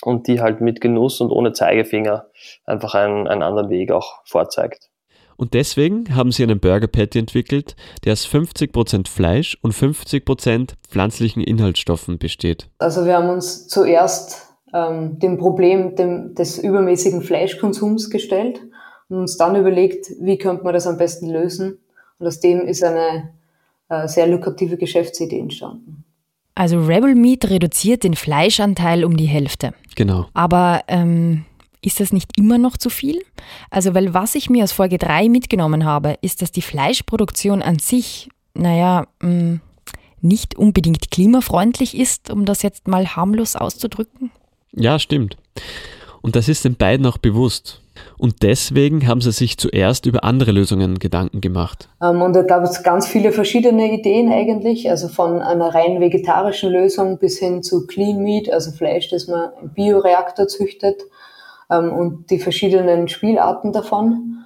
und 0.02 0.26
die 0.26 0.40
halt 0.40 0.60
mit 0.60 0.80
Genuss 0.80 1.20
und 1.20 1.30
ohne 1.30 1.52
Zeigefinger 1.52 2.26
einfach 2.64 2.94
einen, 2.94 3.26
einen 3.26 3.42
anderen 3.42 3.70
Weg 3.70 3.92
auch 3.92 4.20
vorzeigt. 4.24 4.90
Und 5.36 5.54
deswegen 5.54 6.14
haben 6.14 6.32
sie 6.32 6.42
einen 6.42 6.60
Burger 6.60 6.86
Patty 6.86 7.18
entwickelt, 7.18 7.76
der 8.04 8.14
aus 8.14 8.26
50% 8.26 9.08
Fleisch 9.08 9.56
und 9.62 9.74
50% 9.74 10.72
pflanzlichen 10.88 11.42
Inhaltsstoffen 11.42 12.18
besteht. 12.18 12.68
Also 12.78 13.04
wir 13.04 13.16
haben 13.16 13.28
uns 13.28 13.68
zuerst 13.68 14.46
ähm, 14.72 15.18
dem 15.18 15.38
Problem 15.38 15.94
dem, 15.96 16.34
des 16.34 16.58
übermäßigen 16.58 17.22
Fleischkonsums 17.22 18.10
gestellt 18.10 18.60
und 19.08 19.18
uns 19.18 19.36
dann 19.36 19.56
überlegt, 19.56 20.06
wie 20.20 20.38
könnte 20.38 20.64
man 20.64 20.74
das 20.74 20.86
am 20.86 20.96
besten 20.96 21.28
lösen. 21.28 21.78
Und 22.18 22.26
aus 22.26 22.40
dem 22.40 22.60
ist 22.66 22.82
eine 22.82 23.30
äh, 23.88 24.08
sehr 24.08 24.26
lukrative 24.26 24.76
Geschäftsidee 24.76 25.38
entstanden. 25.38 26.04
Also 26.54 26.78
Rebel 26.78 27.14
Meat 27.14 27.50
reduziert 27.50 28.02
den 28.02 28.14
Fleischanteil 28.14 29.04
um 29.04 29.16
die 29.16 29.26
Hälfte. 29.26 29.74
Genau. 29.94 30.26
Aber 30.32 30.80
ähm, 30.88 31.44
ist 31.86 32.00
das 32.00 32.12
nicht 32.12 32.36
immer 32.36 32.58
noch 32.58 32.76
zu 32.76 32.90
viel? 32.90 33.22
Also, 33.70 33.94
weil 33.94 34.12
was 34.12 34.34
ich 34.34 34.50
mir 34.50 34.64
aus 34.64 34.72
Folge 34.72 34.98
3 34.98 35.28
mitgenommen 35.28 35.84
habe, 35.84 36.16
ist, 36.20 36.42
dass 36.42 36.50
die 36.50 36.62
Fleischproduktion 36.62 37.62
an 37.62 37.78
sich, 37.78 38.28
naja, 38.54 39.06
mh, 39.20 39.30
mm, 39.30 39.60
nicht 40.20 40.56
unbedingt 40.56 41.10
klimafreundlich 41.12 41.96
ist, 41.96 42.30
um 42.30 42.44
das 42.44 42.62
jetzt 42.62 42.88
mal 42.88 43.06
harmlos 43.14 43.54
auszudrücken. 43.54 44.32
Ja, 44.72 44.98
stimmt. 44.98 45.36
Und 46.20 46.34
das 46.34 46.48
ist 46.48 46.64
den 46.64 46.74
beiden 46.74 47.06
auch 47.06 47.18
bewusst. 47.18 47.82
Und 48.18 48.42
deswegen 48.42 49.06
haben 49.06 49.20
sie 49.20 49.30
sich 49.30 49.56
zuerst 49.56 50.06
über 50.06 50.24
andere 50.24 50.50
Lösungen 50.50 50.98
Gedanken 50.98 51.40
gemacht. 51.40 51.88
Ähm, 52.02 52.20
und 52.20 52.32
da 52.32 52.42
gab 52.42 52.64
es 52.64 52.82
ganz 52.82 53.06
viele 53.06 53.30
verschiedene 53.30 53.92
Ideen 53.92 54.32
eigentlich, 54.32 54.90
also 54.90 55.06
von 55.06 55.40
einer 55.40 55.72
rein 55.72 56.00
vegetarischen 56.00 56.72
Lösung 56.72 57.18
bis 57.18 57.38
hin 57.38 57.62
zu 57.62 57.86
Clean 57.86 58.18
Meat, 58.18 58.50
also 58.50 58.72
Fleisch, 58.72 59.08
das 59.10 59.28
man 59.28 59.50
im 59.62 59.68
Bioreaktor 59.68 60.48
züchtet 60.48 61.02
ähm, 61.70 61.92
und 61.92 62.30
die 62.30 62.38
verschiedenen 62.38 63.08
Spielarten 63.08 63.72
davon. 63.72 64.44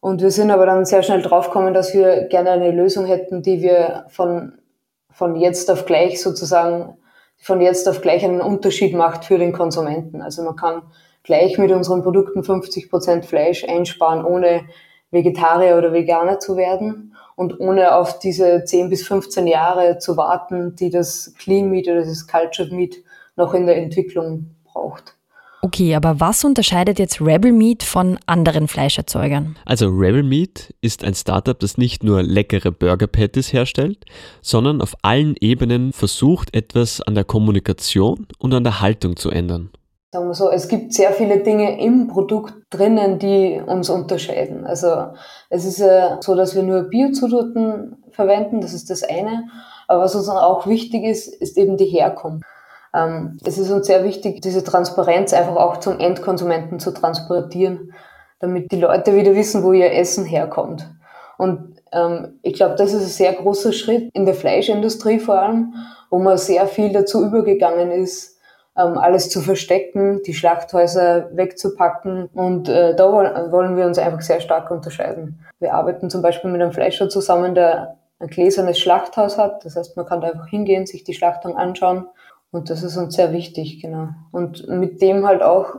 Und 0.00 0.20
wir 0.20 0.30
sind 0.30 0.50
aber 0.50 0.66
dann 0.66 0.84
sehr 0.84 1.02
schnell 1.02 1.22
draufgekommen, 1.22 1.74
dass 1.74 1.94
wir 1.94 2.24
gerne 2.24 2.50
eine 2.50 2.72
Lösung 2.72 3.06
hätten, 3.06 3.42
die 3.42 3.62
wir 3.62 4.06
von, 4.08 4.54
von 5.10 5.36
jetzt 5.36 5.70
auf 5.70 5.86
gleich 5.86 6.20
sozusagen, 6.20 6.96
von 7.36 7.60
jetzt 7.60 7.88
auf 7.88 8.00
gleich 8.00 8.24
einen 8.24 8.40
Unterschied 8.40 8.94
macht 8.94 9.24
für 9.24 9.38
den 9.38 9.52
Konsumenten. 9.52 10.20
Also 10.20 10.42
man 10.42 10.56
kann 10.56 10.82
gleich 11.22 11.56
mit 11.58 11.70
unseren 11.70 12.02
Produkten 12.02 12.42
50 12.42 12.90
Prozent 12.90 13.26
Fleisch 13.26 13.64
einsparen, 13.64 14.24
ohne 14.24 14.62
Vegetarier 15.12 15.76
oder 15.76 15.92
Veganer 15.92 16.40
zu 16.40 16.56
werden 16.56 17.14
und 17.36 17.60
ohne 17.60 17.94
auf 17.94 18.18
diese 18.18 18.64
10 18.64 18.90
bis 18.90 19.06
15 19.06 19.46
Jahre 19.46 19.98
zu 19.98 20.16
warten, 20.16 20.74
die 20.76 20.90
das 20.90 21.34
Clean 21.38 21.70
Meat 21.70 21.86
oder 21.86 22.04
das 22.04 22.26
Cultured 22.26 22.72
Meat 22.72 22.96
noch 23.36 23.54
in 23.54 23.66
der 23.66 23.76
Entwicklung 23.76 24.56
braucht. 24.64 25.16
Okay, 25.64 25.94
aber 25.94 26.18
was 26.18 26.42
unterscheidet 26.44 26.98
jetzt 26.98 27.20
Rebel 27.20 27.52
Meat 27.52 27.84
von 27.84 28.18
anderen 28.26 28.66
Fleischerzeugern? 28.66 29.56
Also 29.64 29.86
Rebel 29.86 30.24
Meat 30.24 30.74
ist 30.80 31.04
ein 31.04 31.14
Startup, 31.14 31.56
das 31.56 31.78
nicht 31.78 32.02
nur 32.02 32.20
leckere 32.24 32.72
Burger 32.72 33.06
Patties 33.06 33.52
herstellt, 33.52 34.04
sondern 34.40 34.82
auf 34.82 34.96
allen 35.02 35.36
Ebenen 35.40 35.92
versucht, 35.92 36.52
etwas 36.52 37.00
an 37.00 37.14
der 37.14 37.22
Kommunikation 37.22 38.26
und 38.40 38.52
an 38.54 38.64
der 38.64 38.80
Haltung 38.80 39.14
zu 39.14 39.30
ändern. 39.30 39.70
Sagen 40.10 40.26
wir 40.26 40.34
so, 40.34 40.50
es 40.50 40.66
gibt 40.66 40.92
sehr 40.92 41.12
viele 41.12 41.44
Dinge 41.44 41.80
im 41.80 42.08
Produkt 42.08 42.54
drinnen, 42.70 43.20
die 43.20 43.62
uns 43.64 43.88
unterscheiden. 43.88 44.66
Also 44.66 45.12
es 45.48 45.64
ist 45.64 45.78
ja 45.78 46.20
so, 46.20 46.34
dass 46.34 46.56
wir 46.56 46.64
nur 46.64 46.90
Biozutaten 46.90 48.02
verwenden, 48.10 48.60
das 48.60 48.74
ist 48.74 48.90
das 48.90 49.04
eine. 49.04 49.44
Aber 49.86 50.02
was 50.02 50.16
uns 50.16 50.28
auch 50.28 50.66
wichtig 50.66 51.04
ist, 51.04 51.28
ist 51.28 51.56
eben 51.56 51.76
die 51.76 51.86
Herkunft. 51.86 52.44
Ähm, 52.94 53.38
es 53.44 53.58
ist 53.58 53.70
uns 53.70 53.86
sehr 53.86 54.04
wichtig, 54.04 54.42
diese 54.42 54.64
Transparenz 54.64 55.32
einfach 55.32 55.56
auch 55.56 55.78
zum 55.78 55.98
Endkonsumenten 55.98 56.78
zu 56.78 56.92
transportieren, 56.92 57.94
damit 58.40 58.70
die 58.72 58.80
Leute 58.80 59.14
wieder 59.14 59.34
wissen, 59.34 59.62
wo 59.62 59.72
ihr 59.72 59.92
Essen 59.92 60.24
herkommt. 60.24 60.88
Und 61.38 61.80
ähm, 61.92 62.38
ich 62.42 62.54
glaube, 62.54 62.76
das 62.76 62.92
ist 62.92 63.02
ein 63.02 63.08
sehr 63.08 63.32
großer 63.32 63.72
Schritt 63.72 64.10
in 64.12 64.26
der 64.26 64.34
Fleischindustrie 64.34 65.18
vor 65.18 65.40
allem, 65.40 65.74
wo 66.10 66.18
man 66.18 66.36
sehr 66.36 66.66
viel 66.66 66.92
dazu 66.92 67.24
übergegangen 67.24 67.90
ist, 67.90 68.38
ähm, 68.76 68.98
alles 68.98 69.30
zu 69.30 69.40
verstecken, 69.40 70.22
die 70.26 70.34
Schlachthäuser 70.34 71.30
wegzupacken. 71.32 72.26
Und 72.34 72.68
äh, 72.68 72.94
da 72.94 73.10
wollen 73.12 73.76
wir 73.76 73.86
uns 73.86 73.98
einfach 73.98 74.20
sehr 74.20 74.40
stark 74.40 74.70
unterscheiden. 74.70 75.44
Wir 75.58 75.74
arbeiten 75.74 76.10
zum 76.10 76.22
Beispiel 76.22 76.50
mit 76.50 76.60
einem 76.60 76.72
Fleischer 76.72 77.08
zusammen, 77.08 77.54
der 77.54 77.96
ein 78.18 78.28
gläsernes 78.28 78.78
Schlachthaus 78.78 79.36
hat. 79.36 79.64
Das 79.64 79.76
heißt, 79.76 79.96
man 79.96 80.06
kann 80.06 80.20
da 80.20 80.28
einfach 80.28 80.46
hingehen, 80.46 80.86
sich 80.86 81.04
die 81.04 81.14
Schlachtung 81.14 81.56
anschauen 81.56 82.06
und 82.52 82.68
das 82.68 82.82
ist 82.82 82.96
uns 82.96 83.16
sehr 83.16 83.32
wichtig, 83.32 83.80
genau. 83.80 84.10
Und 84.30 84.68
mit 84.68 85.00
dem 85.00 85.26
halt 85.26 85.42
auch 85.42 85.74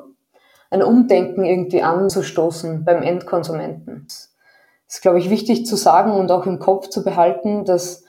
ein 0.71 0.81
Umdenken 0.81 1.45
irgendwie 1.45 1.83
anzustoßen 1.83 2.83
beim 2.83 3.03
Endkonsumenten. 3.03 4.07
Es 4.07 4.33
ist, 4.87 5.01
glaube 5.01 5.19
ich, 5.19 5.29
wichtig 5.29 5.67
zu 5.67 5.75
sagen 5.75 6.11
und 6.11 6.31
auch 6.31 6.47
im 6.47 6.57
Kopf 6.57 6.89
zu 6.89 7.03
behalten, 7.03 7.63
dass 7.63 8.03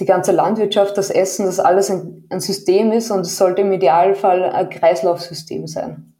die 0.00 0.04
ganze 0.04 0.32
Landwirtschaft, 0.32 0.98
das 0.98 1.10
Essen, 1.10 1.46
das 1.46 1.60
alles 1.60 1.90
ein, 1.90 2.40
System 2.40 2.90
ist 2.90 3.10
und 3.12 3.20
es 3.20 3.38
sollte 3.38 3.62
im 3.62 3.72
Idealfall 3.72 4.42
ein 4.42 4.68
Kreislaufsystem 4.68 5.68
sein. 5.68 6.14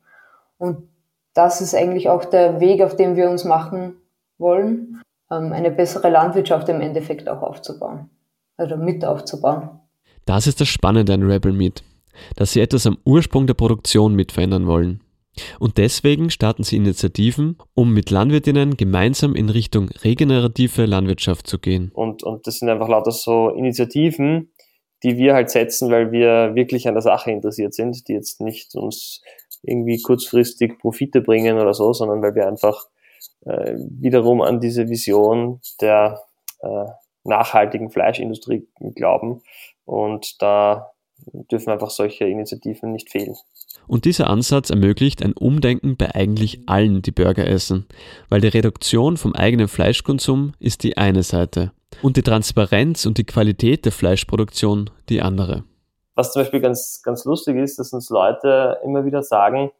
Und 0.58 0.88
das 1.34 1.60
ist 1.60 1.74
eigentlich 1.74 2.08
auch 2.08 2.24
der 2.24 2.60
Weg, 2.60 2.80
auf 2.80 2.96
dem 2.96 3.16
wir 3.16 3.28
uns 3.28 3.44
machen 3.44 3.96
wollen, 4.38 5.02
ähm, 5.30 5.52
eine 5.52 5.72
bessere 5.72 6.10
Landwirtschaft 6.10 6.68
im 6.68 6.80
Endeffekt 6.80 7.28
auch 7.28 7.42
aufzubauen, 7.42 8.08
also 8.56 8.76
mit 8.76 9.04
aufzubauen. 9.04 9.80
Das 10.26 10.48
ist 10.48 10.60
das 10.60 10.66
Spannende 10.66 11.14
an 11.14 11.22
Rebel 11.22 11.52
Meat, 11.52 11.84
dass 12.34 12.52
sie 12.52 12.60
etwas 12.60 12.84
am 12.84 12.98
Ursprung 13.04 13.46
der 13.46 13.54
Produktion 13.54 14.14
mit 14.14 14.32
verändern 14.32 14.66
wollen. 14.66 15.00
Und 15.60 15.78
deswegen 15.78 16.30
starten 16.30 16.64
sie 16.64 16.76
Initiativen, 16.76 17.58
um 17.74 17.92
mit 17.92 18.10
Landwirtinnen 18.10 18.76
gemeinsam 18.76 19.36
in 19.36 19.50
Richtung 19.50 19.88
regenerative 20.02 20.84
Landwirtschaft 20.86 21.46
zu 21.46 21.60
gehen. 21.60 21.92
Und, 21.94 22.24
und 22.24 22.46
das 22.46 22.58
sind 22.58 22.68
einfach 22.68 22.88
lauter 22.88 23.12
so 23.12 23.50
Initiativen, 23.50 24.50
die 25.04 25.16
wir 25.16 25.34
halt 25.34 25.50
setzen, 25.50 25.92
weil 25.92 26.10
wir 26.10 26.56
wirklich 26.56 26.88
an 26.88 26.94
der 26.94 27.02
Sache 27.02 27.30
interessiert 27.30 27.74
sind, 27.74 28.08
die 28.08 28.14
jetzt 28.14 28.40
nicht 28.40 28.74
uns 28.74 29.22
irgendwie 29.62 30.02
kurzfristig 30.02 30.78
Profite 30.80 31.20
bringen 31.20 31.58
oder 31.58 31.72
so, 31.74 31.92
sondern 31.92 32.20
weil 32.22 32.34
wir 32.34 32.48
einfach 32.48 32.86
äh, 33.44 33.74
wiederum 33.76 34.40
an 34.40 34.58
diese 34.58 34.88
Vision 34.88 35.60
der 35.80 36.20
äh, 36.60 36.86
nachhaltigen 37.22 37.90
Fleischindustrie 37.90 38.66
glauben 38.94 39.42
und 39.86 40.42
da 40.42 40.92
dürfen 41.50 41.70
einfach 41.70 41.90
solche 41.90 42.26
Initiativen 42.26 42.92
nicht 42.92 43.10
fehlen. 43.10 43.36
Und 43.88 44.04
dieser 44.04 44.28
Ansatz 44.28 44.70
ermöglicht 44.70 45.22
ein 45.22 45.32
Umdenken 45.32 45.96
bei 45.96 46.14
eigentlich 46.14 46.60
allen, 46.66 47.02
die 47.02 47.12
Burger 47.12 47.46
essen, 47.46 47.86
weil 48.28 48.40
die 48.40 48.48
Reduktion 48.48 49.16
vom 49.16 49.34
eigenen 49.34 49.68
Fleischkonsum 49.68 50.52
ist 50.58 50.82
die 50.82 50.98
eine 50.98 51.22
Seite 51.22 51.72
und 52.02 52.16
die 52.16 52.22
Transparenz 52.22 53.06
und 53.06 53.16
die 53.16 53.24
Qualität 53.24 53.84
der 53.84 53.92
Fleischproduktion 53.92 54.90
die 55.08 55.22
andere. 55.22 55.64
Was 56.14 56.32
zum 56.32 56.42
Beispiel 56.42 56.60
ganz, 56.60 57.02
ganz 57.02 57.24
lustig 57.24 57.56
ist, 57.56 57.78
dass 57.78 57.92
uns 57.92 58.10
Leute 58.10 58.78
immer 58.84 59.04
wieder 59.04 59.22
sagen, 59.22 59.70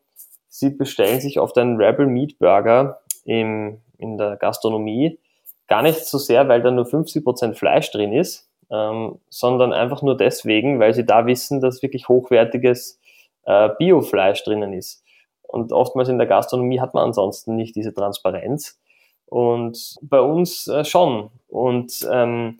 sie 0.48 0.70
bestellen 0.70 1.20
sich 1.20 1.40
oft 1.40 1.58
einen 1.58 1.76
Rebel 1.76 2.06
Meat 2.06 2.38
Burger 2.38 3.00
im, 3.25 3.80
in 3.98 4.18
der 4.18 4.36
Gastronomie, 4.36 5.18
gar 5.66 5.82
nicht 5.82 6.06
so 6.06 6.18
sehr, 6.18 6.46
weil 6.48 6.62
da 6.62 6.70
nur 6.70 6.84
50% 6.84 7.54
Fleisch 7.54 7.90
drin 7.90 8.12
ist, 8.12 8.48
ähm, 8.70 9.18
sondern 9.28 9.73
einfach 9.73 10.02
nur 10.02 10.16
deswegen, 10.16 10.80
weil 10.80 10.94
sie 10.94 11.04
da 11.04 11.26
wissen, 11.26 11.61
dass 11.61 11.82
wirklich 11.82 12.08
hochwertiges 12.08 13.00
äh, 13.44 13.70
Biofleisch 13.78 14.44
drinnen 14.44 14.73
ist. 14.73 15.04
Und 15.42 15.73
oftmals 15.73 16.08
in 16.08 16.18
der 16.18 16.26
Gastronomie 16.26 16.80
hat 16.80 16.94
man 16.94 17.04
ansonsten 17.04 17.56
nicht 17.56 17.76
diese 17.76 17.94
Transparenz. 17.94 18.80
Und 19.26 19.96
bei 20.02 20.20
uns 20.20 20.66
äh, 20.66 20.85
schon. 20.85 21.30
Und 21.49 22.06
ähm, 22.11 22.58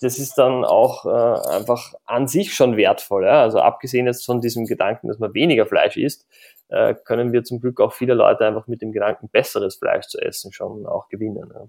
das 0.00 0.18
ist 0.18 0.36
dann 0.38 0.64
auch 0.64 1.04
äh, 1.04 1.48
einfach 1.56 1.94
an 2.04 2.28
sich 2.28 2.54
schon 2.54 2.76
wertvoll. 2.76 3.24
Ja? 3.24 3.42
Also 3.42 3.60
abgesehen 3.60 4.06
jetzt 4.06 4.24
von 4.24 4.40
diesem 4.40 4.66
Gedanken, 4.66 5.08
dass 5.08 5.18
man 5.18 5.34
weniger 5.34 5.66
Fleisch 5.66 5.96
isst, 5.96 6.26
äh, 6.68 6.94
können 6.94 7.32
wir 7.32 7.44
zum 7.44 7.60
Glück 7.60 7.80
auch 7.80 7.92
viele 7.92 8.14
Leute 8.14 8.46
einfach 8.46 8.66
mit 8.66 8.82
dem 8.82 8.92
Gedanken, 8.92 9.28
besseres 9.28 9.76
Fleisch 9.76 10.06
zu 10.06 10.18
essen, 10.18 10.52
schon 10.52 10.86
auch 10.86 11.08
gewinnen. 11.08 11.52
Ja? 11.52 11.66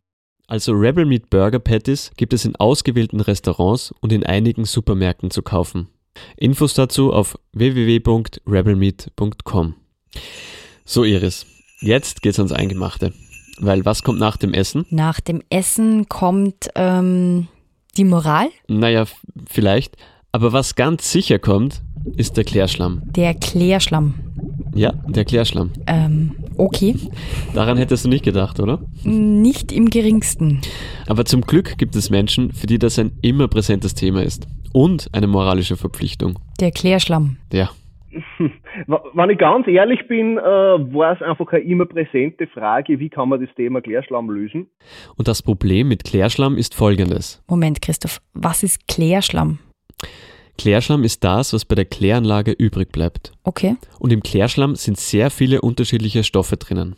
Also 0.50 0.72
Rebel 0.72 1.06
Meat 1.06 1.30
Burger 1.30 1.60
Patties 1.60 2.10
gibt 2.16 2.32
es 2.32 2.46
in 2.46 2.56
ausgewählten 2.56 3.20
Restaurants 3.20 3.94
und 4.00 4.14
in 4.14 4.26
einigen 4.26 4.64
Supermärkten 4.64 5.30
zu 5.30 5.42
kaufen. 5.42 5.90
Infos 6.38 6.74
dazu 6.74 7.12
auf 7.12 7.38
www.rebelmeat.com. 7.52 9.76
So 10.86 11.04
Iris, 11.04 11.46
jetzt 11.82 12.22
geht's 12.22 12.40
ans 12.40 12.54
Eingemachte. 12.54 13.12
Weil 13.60 13.84
was 13.84 14.04
kommt 14.04 14.20
nach 14.20 14.38
dem 14.38 14.54
Essen? 14.54 14.86
Nach 14.90 15.20
dem 15.20 15.42
Essen 15.50 16.08
kommt 16.08 16.70
ähm, 16.76 17.50
die 17.98 18.06
Moral? 18.06 18.48
Naja, 18.70 19.04
vielleicht. 19.50 19.98
Aber 20.32 20.54
was 20.54 20.76
ganz 20.76 21.12
sicher 21.12 21.40
kommt, 21.40 21.82
ist 22.16 22.38
der 22.38 22.46
Klärschlamm. 22.46 23.02
Der 23.06 23.34
Klärschlamm. 23.34 24.14
Ja, 24.78 24.94
der 25.08 25.26
Klärschlamm. 25.26 25.72
Ähm, 25.88 26.36
okay. 26.56 26.96
Daran 27.56 27.78
hättest 27.78 28.06
du 28.06 28.10
nicht 28.10 28.24
gedacht, 28.24 28.60
oder? 28.60 28.80
Nicht 29.04 29.72
im 29.72 29.90
geringsten. 29.90 30.62
Aber 31.08 31.26
zum 31.26 31.42
Glück 31.42 31.80
gibt 31.80 31.96
es 31.96 32.12
Menschen, 32.12 32.52
für 32.54 32.68
die 32.68 32.78
das 32.78 33.00
ein 33.00 33.12
immer 33.24 33.48
präsentes 33.48 33.96
Thema 33.96 34.22
ist. 34.22 34.48
Und 34.74 35.10
eine 35.14 35.26
moralische 35.26 35.78
Verpflichtung. 35.78 36.38
Der 36.60 36.70
Klärschlamm. 36.70 37.38
Ja. 37.52 37.72
Wenn 38.88 39.30
ich 39.32 39.40
ganz 39.40 39.68
ehrlich 39.68 40.08
bin, 40.08 40.38
äh, 40.38 40.42
war 40.42 41.14
es 41.14 41.22
einfach 41.24 41.52
eine 41.52 41.64
immer 41.64 41.86
präsente 41.86 42.46
Frage, 42.46 43.00
wie 43.00 43.10
kann 43.10 43.30
man 43.30 43.44
das 43.44 43.54
Thema 43.56 43.82
Klärschlamm 43.82 44.30
lösen? 44.30 44.68
Und 45.16 45.28
das 45.28 45.42
Problem 45.42 45.88
mit 45.88 46.04
Klärschlamm 46.04 46.56
ist 46.56 46.76
folgendes. 46.76 47.44
Moment, 47.50 47.82
Christoph, 47.82 48.20
was 48.34 48.62
ist 48.62 48.88
Klärschlamm? 48.88 49.58
Klärschlamm 50.58 51.04
ist 51.04 51.24
das, 51.24 51.54
was 51.54 51.66
bei 51.66 51.76
der 51.76 51.86
Kläranlage 51.86 52.52
übrig 52.52 52.92
bleibt. 52.92 53.32
Okay. 53.44 53.78
Und 54.00 54.12
im 54.12 54.22
Klärschlamm 54.22 54.76
sind 54.76 55.00
sehr 55.00 55.30
viele 55.30 55.62
unterschiedliche 55.62 56.24
Stoffe 56.24 56.58
drinnen. 56.58 56.96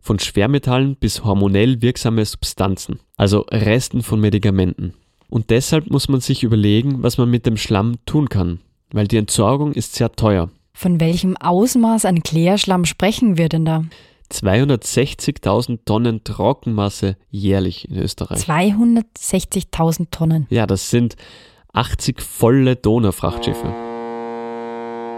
Von 0.00 0.18
Schwermetallen 0.18 0.96
bis 0.96 1.24
hormonell 1.24 1.82
wirksame 1.82 2.24
Substanzen, 2.24 3.00
also 3.16 3.40
Resten 3.50 4.02
von 4.02 4.20
Medikamenten. 4.20 4.94
Und 5.28 5.50
deshalb 5.50 5.90
muss 5.90 6.08
man 6.08 6.20
sich 6.20 6.42
überlegen, 6.42 7.02
was 7.02 7.18
man 7.18 7.30
mit 7.30 7.46
dem 7.46 7.56
Schlamm 7.56 7.96
tun 8.06 8.28
kann, 8.28 8.60
weil 8.92 9.06
die 9.06 9.18
Entsorgung 9.18 9.72
ist 9.72 9.94
sehr 9.94 10.12
teuer. 10.12 10.50
Von 10.72 11.00
welchem 11.00 11.36
Ausmaß 11.36 12.04
an 12.04 12.22
Klärschlamm 12.22 12.84
sprechen 12.84 13.36
wir 13.36 13.48
denn 13.48 13.64
da? 13.64 13.84
260.000 14.32 15.80
Tonnen 15.84 16.22
Trockenmasse 16.22 17.16
jährlich 17.30 17.88
in 17.88 17.96
Österreich. 17.96 18.38
260.000 18.40 20.08
Tonnen. 20.10 20.46
Ja, 20.50 20.66
das 20.66 20.90
sind 20.90 21.16
80 21.78 22.20
volle 22.20 22.74
Donaufrachtschiffe. 22.74 23.68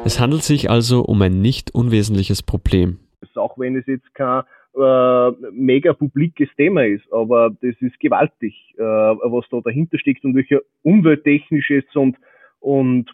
Es 0.04 0.20
handelt 0.20 0.42
sich 0.42 0.68
also 0.68 1.00
um 1.00 1.22
ein 1.22 1.40
nicht 1.40 1.74
unwesentliches 1.74 2.42
Problem. 2.42 2.98
Auch 3.34 3.56
wenn 3.56 3.76
es 3.76 3.86
jetzt 3.86 4.14
kein 4.14 4.42
äh, 4.76 5.30
mega 5.52 5.94
publikes 5.94 6.50
Thema 6.58 6.84
ist, 6.84 7.10
aber 7.10 7.48
das 7.62 7.74
ist 7.80 7.98
gewaltig, 7.98 8.54
äh, 8.76 8.82
was 8.82 9.46
da 9.50 9.60
dahinter 9.64 9.98
steckt 9.98 10.22
und 10.24 10.34
welcher 10.34 10.60
umwelttechnisches 10.82 11.84
und, 11.94 12.18
und 12.58 13.10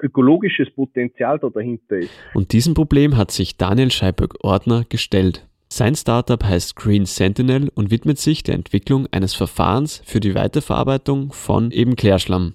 ökologisches 0.00 0.70
Potenzial 0.70 1.38
da 1.38 1.50
dahinter 1.50 1.98
ist. 1.98 2.10
Und 2.32 2.52
diesem 2.52 2.72
Problem 2.72 3.18
hat 3.18 3.32
sich 3.32 3.58
Daniel 3.58 3.90
Scheiböck-Ordner 3.90 4.84
gestellt. 4.88 5.47
Sein 5.70 5.94
Startup 5.94 6.42
heißt 6.42 6.76
Green 6.76 7.04
Sentinel 7.04 7.68
und 7.74 7.90
widmet 7.90 8.16
sich 8.16 8.42
der 8.42 8.54
Entwicklung 8.54 9.06
eines 9.12 9.34
Verfahrens 9.34 10.02
für 10.06 10.18
die 10.18 10.34
Weiterverarbeitung 10.34 11.30
von 11.30 11.70
eben 11.72 11.94
Klärschlamm. 11.94 12.54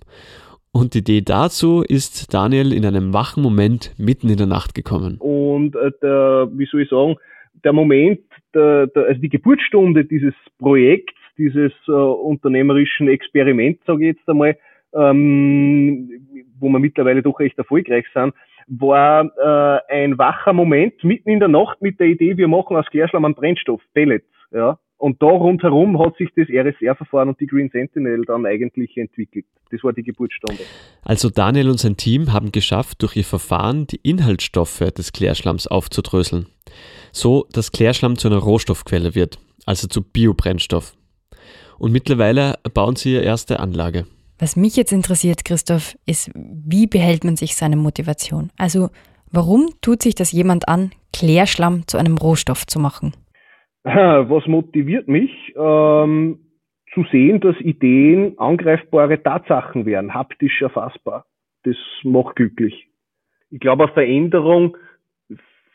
Und 0.72 0.96
die 0.96 1.00
Idee 1.00 1.22
dazu 1.22 1.84
ist 1.88 2.34
Daniel 2.34 2.74
in 2.74 2.84
einem 2.86 3.14
wachen 3.14 3.44
Moment 3.44 3.94
mitten 4.00 4.30
in 4.30 4.38
der 4.38 4.48
Nacht 4.48 4.74
gekommen. 4.74 5.18
Und 5.20 5.76
äh, 5.76 5.92
der, 6.02 6.50
wie 6.54 6.66
soll 6.66 6.82
ich 6.82 6.90
sagen, 6.90 7.18
der 7.64 7.72
Moment, 7.72 8.22
der, 8.56 8.88
der, 8.88 9.06
also 9.06 9.22
die 9.22 9.30
Geburtsstunde 9.30 10.06
dieses 10.06 10.34
Projekts, 10.58 11.14
dieses 11.38 11.72
äh, 11.88 11.92
unternehmerischen 11.92 13.08
Experiments, 13.08 13.86
sage 13.86 14.10
ich 14.10 14.16
jetzt 14.16 14.28
einmal, 14.28 14.58
ähm, 14.96 16.10
wo 16.60 16.68
wir 16.70 16.80
mittlerweile 16.80 17.22
doch 17.22 17.40
recht 17.40 17.60
erfolgreich 17.60 18.06
sind, 18.14 18.34
war 18.68 19.26
äh, 19.38 19.94
ein 19.94 20.18
wacher 20.18 20.54
Moment 20.54 21.04
mitten 21.04 21.30
in 21.30 21.40
der 21.40 21.50
Nacht 21.50 21.82
mit 21.82 22.00
der 22.00 22.08
Idee, 22.08 22.38
wir 22.38 22.48
machen 22.48 22.76
aus 22.76 22.86
Klärschlamm 22.88 23.26
einen 23.26 23.36
Brennstoff, 23.36 23.82
Pellets. 23.94 24.26
Ja? 24.52 24.80
Und 24.98 25.22
da 25.22 25.28
rundherum 25.28 26.00
hat 26.00 26.16
sich 26.16 26.30
das 26.36 26.48
RSR-Verfahren 26.48 27.28
und 27.28 27.40
die 27.42 27.48
Green 27.48 27.70
Sentinel 27.70 28.24
dann 28.26 28.46
eigentlich 28.46 28.96
entwickelt. 28.96 29.46
Das 29.70 29.84
war 29.84 29.92
die 29.92 30.04
Geburtsstunde. 30.04 30.64
Also 31.04 31.30
Daniel 31.30 31.70
und 31.70 31.80
sein 31.80 31.98
Team 31.98 32.32
haben 32.32 32.54
geschafft, 32.54 33.02
durch 33.02 33.18
ihr 33.18 33.26
Verfahren 33.26 33.86
die 33.88 34.00
Inhaltsstoffe 34.02 34.80
des 34.80 35.12
Klärschlamms 35.12 35.68
aufzudröseln. 35.68 36.46
So, 37.12 37.46
dass 37.52 37.74
Klärschlamm 37.74 38.18
zu 38.18 38.30
einer 38.30 38.38
Rohstoffquelle 38.38 39.14
wird, 39.14 39.40
also 39.66 39.88
zu 39.88 40.02
Biobrennstoff. 40.02 40.94
Und 41.80 41.92
mittlerweile 41.92 42.56
bauen 42.74 42.96
sie 42.96 43.16
ihre 43.16 43.24
erste 43.24 43.60
Anlage. 43.60 44.06
Was 44.40 44.56
mich 44.56 44.76
jetzt 44.76 44.92
interessiert, 44.92 45.46
Christoph, 45.46 45.96
ist, 46.06 46.32
wie 46.34 46.88
behält 46.88 47.24
man 47.24 47.36
sich 47.36 47.56
seine 47.56 47.76
Motivation? 47.76 48.50
Also, 48.58 48.90
warum 49.32 49.70
tut 49.82 50.02
sich 50.02 50.16
das 50.16 50.32
jemand 50.32 50.68
an, 50.68 50.92
Klärschlamm 51.14 51.88
zu 51.88 51.98
einem 51.98 52.18
Rohstoff 52.18 52.66
zu 52.66 52.80
machen? 52.80 53.14
Was 53.84 54.48
motiviert 54.48 55.08
mich? 55.08 55.32
Ähm, 55.56 56.40
zu 56.94 57.06
sehen, 57.12 57.42
dass 57.42 57.60
Ideen 57.60 58.38
angreifbare 58.38 59.22
Tatsachen 59.22 59.86
werden, 59.86 60.14
haptisch 60.14 60.62
erfassbar. 60.62 61.26
Das 61.64 61.76
macht 62.04 62.36
glücklich. 62.36 62.88
Ich 63.50 63.60
glaube, 63.60 63.86
eine 63.86 63.94
Veränderung 63.94 64.78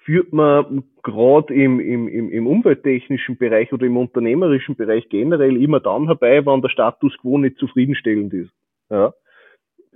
führt 0.08 0.32
man 0.32 0.84
gerade 1.02 1.52
im, 1.52 1.80
im, 1.80 2.08
im, 2.08 2.30
im 2.30 2.46
umwelttechnischen 2.46 3.36
Bereich 3.36 3.70
oder 3.74 3.84
im 3.84 3.98
unternehmerischen 3.98 4.74
Bereich 4.74 5.06
generell 5.10 5.62
immer 5.62 5.80
dann 5.80 6.06
herbei, 6.06 6.46
wenn 6.46 6.62
der 6.62 6.70
Status 6.70 7.14
quo 7.20 7.36
nicht 7.36 7.58
zufriedenstellend 7.58 8.32
ist. 8.32 8.50
Ja. 8.88 9.12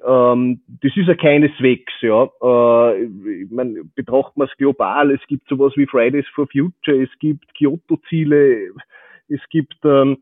Ähm, 0.05 0.61
das 0.83 0.95
ist 0.99 1.09
ja 1.09 1.15
keineswegs, 1.15 1.95
ja. 2.03 2.29
Äh, 2.43 3.05
ich 3.05 3.51
mein, 3.51 3.91
betrachtet 3.95 4.37
man 4.37 4.49
es 4.49 4.57
global, 4.59 5.13
es 5.13 5.27
gibt 5.29 5.49
sowas 5.49 5.73
wie 5.77 5.87
Fridays 5.87 6.29
for 6.35 6.47
Future, 6.47 7.03
es 7.03 7.19
gibt 7.19 7.47
Kyoto-Ziele, 7.55 8.69
es 9.29 9.41
gibt 9.49 9.79
ähm, 9.83 10.19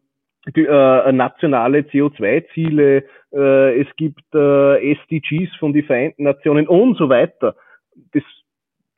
die, 0.55 0.67
äh, 0.67 1.11
nationale 1.11 1.81
CO2-Ziele, 1.81 3.03
äh, 3.33 3.81
es 3.81 3.89
gibt 3.97 4.23
äh, 4.37 4.93
SDGs 4.93 5.57
von 5.59 5.73
den 5.73 5.85
Vereinten 5.85 6.23
Nationen 6.23 6.69
und 6.69 6.97
so 6.97 7.09
weiter. 7.09 7.57
Das 8.13 8.23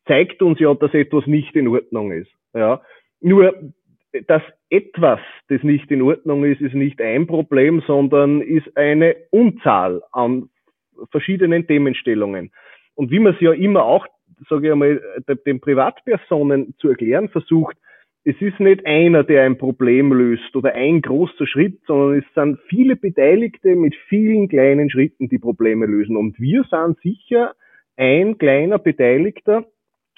zeigt 0.07 0.43
uns 0.43 0.59
ja, 0.59 0.75
dass 0.75 0.95
etwas 0.95 1.27
nicht 1.27 1.55
in 1.55 1.69
Ordnung 1.69 2.13
ist. 2.13 2.31
Ja. 2.55 2.83
Nur, 3.21 3.55
dass 4.27 4.43
etwas, 4.69 5.21
das 5.49 5.63
nicht 5.63 5.91
in 5.91 6.03
Ordnung 6.03 6.45
ist, 6.45 6.61
ist 6.61 6.75
nicht 6.75 7.01
ein 7.01 7.27
Problem, 7.27 7.83
sondern 7.87 8.41
ist 8.41 8.77
eine 8.77 9.17
Unzahl 9.31 10.03
an 10.13 10.49
verschiedenen 11.11 11.67
Themenstellungen. 11.67 12.53
Und 12.95 13.11
wie 13.11 13.19
man 13.19 13.35
es 13.35 13.41
ja 13.41 13.53
immer 13.53 13.85
auch, 13.85 14.07
sage 14.49 14.67
ich 14.67 14.73
einmal, 14.73 15.01
den 15.47 15.61
Privatpersonen 15.61 16.75
zu 16.79 16.89
erklären 16.89 17.29
versucht, 17.29 17.77
es 18.25 18.41
ist 18.41 18.61
nicht 18.61 18.87
einer, 18.87 19.25
der 19.25 19.43
ein 19.45 19.59
Problem 19.59 20.13
löst 20.13 20.55
oder 20.55 20.75
ein 20.75 21.03
großer 21.03 21.47
Schritt, 21.47 21.81
sondern 21.87 22.19
es 22.19 22.25
sind 22.35 22.61
viele 22.69 22.95
Beteiligte 22.95 23.75
mit 23.75 23.97
vielen 24.09 24.49
kleinen 24.49 24.91
Schritten, 24.91 25.29
die 25.29 25.39
Probleme 25.39 25.87
lösen. 25.87 26.17
Und 26.17 26.39
wir 26.39 26.65
sind 26.71 27.01
sicher 27.01 27.55
ein 27.97 28.39
kleiner 28.39 28.79
Beteiligter 28.79 29.67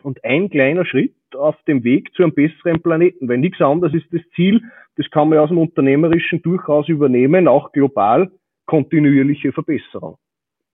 und 0.05 0.25
ein 0.25 0.51
kleiner 0.51 0.85
Schritt 0.85 1.15
auf 1.35 1.57
dem 1.67 1.83
Weg 1.83 2.15
zu 2.15 2.23
einem 2.23 2.35
besseren 2.35 2.81
Planeten. 2.83 3.29
Weil 3.29 3.39
nichts 3.39 3.61
anderes 3.61 3.95
ist 3.95 4.07
das 4.13 4.23
Ziel, 4.35 4.63
das 4.97 5.11
kann 5.11 5.29
man 5.29 5.39
aus 5.39 5.49
dem 5.49 5.59
Unternehmerischen 5.59 6.43
durchaus 6.43 6.89
übernehmen, 6.89 7.49
auch 7.49 7.73
global 7.73 8.31
kontinuierliche 8.67 9.53
Verbesserung 9.53 10.17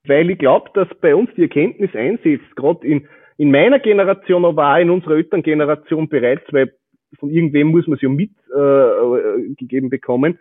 weil 0.06 0.30
ich 0.30 0.38
glaube, 0.38 0.70
dass 0.74 0.88
bei 1.00 1.14
uns 1.14 1.30
die 1.36 1.42
Erkenntnis 1.42 1.94
einsetzt, 1.94 2.56
gerade 2.56 2.86
in, 2.86 3.08
in 3.36 3.50
meiner 3.50 3.78
Generation, 3.78 4.44
aber 4.44 4.74
auch 4.74 4.78
in 4.78 4.90
unserer 4.90 5.16
Elterngeneration 5.16 6.08
bereits, 6.08 6.44
weil 6.52 6.72
von 7.18 7.30
irgendwem 7.30 7.68
muss 7.68 7.86
man 7.86 7.96
es 7.96 8.02
ja 8.02 8.08
mitgegeben 8.08 9.86
äh, 9.86 9.90
bekommen, 9.90 10.38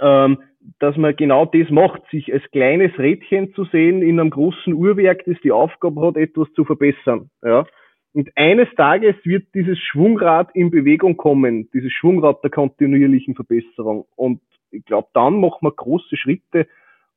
ähm, 0.00 0.38
dass 0.78 0.96
man 0.96 1.14
genau 1.16 1.44
das 1.46 1.68
macht, 1.70 2.02
sich 2.10 2.32
als 2.32 2.42
kleines 2.52 2.98
Rädchen 2.98 3.52
zu 3.54 3.64
sehen 3.66 4.02
in 4.02 4.18
einem 4.18 4.30
großen 4.30 4.72
Uhrwerk, 4.72 5.24
das 5.26 5.36
die 5.42 5.52
Aufgabe 5.52 6.00
hat, 6.00 6.16
etwas 6.16 6.50
zu 6.54 6.64
verbessern. 6.64 7.28
Ja. 7.42 7.66
Und 8.14 8.30
eines 8.36 8.68
Tages 8.76 9.16
wird 9.24 9.48
dieses 9.54 9.76
Schwungrad 9.78 10.54
in 10.54 10.70
Bewegung 10.70 11.16
kommen, 11.16 11.68
dieses 11.72 11.92
Schwungrad 11.92 12.42
der 12.44 12.50
kontinuierlichen 12.50 13.34
Verbesserung. 13.34 14.06
Und 14.14 14.40
ich 14.70 14.84
glaube, 14.84 15.08
dann 15.14 15.40
machen 15.40 15.58
wir 15.62 15.72
große 15.72 16.16
Schritte 16.16 16.68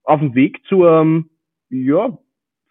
auf 0.03 0.19
dem 0.19 0.33
Weg 0.33 0.59
zu 0.67 0.85
einem 0.85 1.29
ja, 1.69 2.17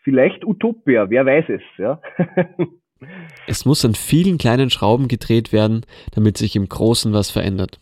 vielleicht 0.02 0.44
Utopia, 0.44 1.10
wer 1.10 1.26
weiß 1.26 1.44
es, 1.48 1.62
ja. 1.78 2.00
es 3.46 3.64
muss 3.64 3.84
an 3.84 3.94
vielen 3.94 4.38
kleinen 4.38 4.70
Schrauben 4.70 5.06
gedreht 5.06 5.52
werden, 5.52 5.84
damit 6.12 6.36
sich 6.36 6.56
im 6.56 6.68
Großen 6.68 7.12
was 7.12 7.30
verändert. 7.30 7.78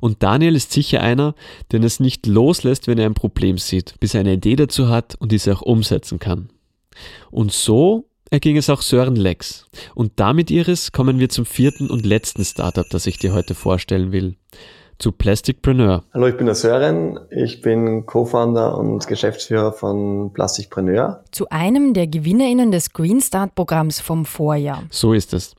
Und 0.00 0.22
Daniel 0.22 0.56
ist 0.56 0.72
sicher 0.72 1.00
einer, 1.00 1.34
der 1.70 1.82
es 1.82 2.00
nicht 2.00 2.26
loslässt, 2.26 2.88
wenn 2.88 2.98
er 2.98 3.06
ein 3.06 3.14
Problem 3.14 3.58
sieht, 3.58 3.94
bis 4.00 4.14
er 4.14 4.20
eine 4.20 4.34
Idee 4.34 4.56
dazu 4.56 4.88
hat 4.88 5.14
und 5.20 5.30
diese 5.30 5.52
auch 5.52 5.62
umsetzen 5.62 6.18
kann. 6.18 6.50
Und 7.30 7.52
so 7.52 8.08
erging 8.32 8.56
es 8.56 8.70
auch 8.70 8.80
Sören 8.80 9.14
Lex. 9.14 9.66
Und 9.94 10.12
damit, 10.16 10.50
Iris, 10.50 10.90
kommen 10.90 11.18
wir 11.18 11.28
zum 11.28 11.44
vierten 11.44 11.90
und 11.90 12.06
letzten 12.06 12.44
Startup, 12.44 12.88
das 12.88 13.06
ich 13.06 13.18
dir 13.18 13.34
heute 13.34 13.54
vorstellen 13.54 14.10
will 14.10 14.36
zu 14.98 15.12
Plasticpreneur. 15.12 16.04
Hallo, 16.14 16.28
ich 16.28 16.36
bin 16.36 16.46
der 16.46 16.54
Sören. 16.54 17.18
Ich 17.30 17.60
bin 17.60 18.06
Co-Founder 18.06 18.78
und 18.78 19.06
Geschäftsführer 19.06 19.72
von 19.72 20.32
Plasticpreneur. 20.32 21.24
Zu 21.32 21.48
einem 21.50 21.92
der 21.92 22.06
GewinnerInnen 22.06 22.70
des 22.70 22.92
Green 22.92 23.20
Start 23.20 23.54
Programms 23.54 24.00
vom 24.00 24.24
Vorjahr. 24.24 24.84
So 24.90 25.12
ist 25.12 25.34
es. 25.34 25.54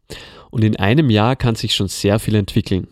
Und 0.49 0.63
in 0.63 0.77
einem 0.77 1.09
Jahr 1.09 1.35
kann 1.35 1.55
sich 1.55 1.75
schon 1.75 1.89
sehr 1.89 2.19
viel 2.19 2.35
entwickeln. 2.35 2.87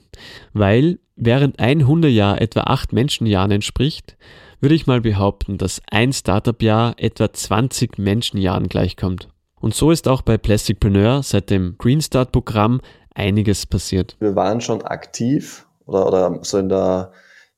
Weil 0.53 0.99
während 1.15 1.59
ein 1.59 1.87
Hundejahr 1.87 2.41
etwa 2.41 2.61
acht 2.61 2.91
Menschenjahren 2.91 3.51
entspricht, 3.51 4.17
würde 4.59 4.75
ich 4.75 4.87
mal 4.87 5.01
behaupten, 5.01 5.57
dass 5.57 5.81
ein 5.89 6.11
Startup-Jahr 6.11 6.95
etwa 6.97 7.31
20 7.31 7.97
Menschenjahren 7.97 8.67
gleichkommt. 8.67 9.29
Und 9.61 9.75
so 9.75 9.91
ist 9.91 10.07
auch 10.07 10.23
bei 10.23 10.37
Plasticpreneur 10.37 11.23
seit 11.23 11.49
dem 11.49 11.75
Green 11.77 12.01
Start 12.01 12.31
Programm 12.31 12.81
einiges 13.13 13.65
passiert. 13.65 14.17
Wir 14.19 14.35
waren 14.35 14.59
schon 14.59 14.81
aktiv 14.81 15.67
oder, 15.85 16.07
oder 16.07 16.39
so 16.41 16.57
in 16.57 16.69
der 16.69 17.11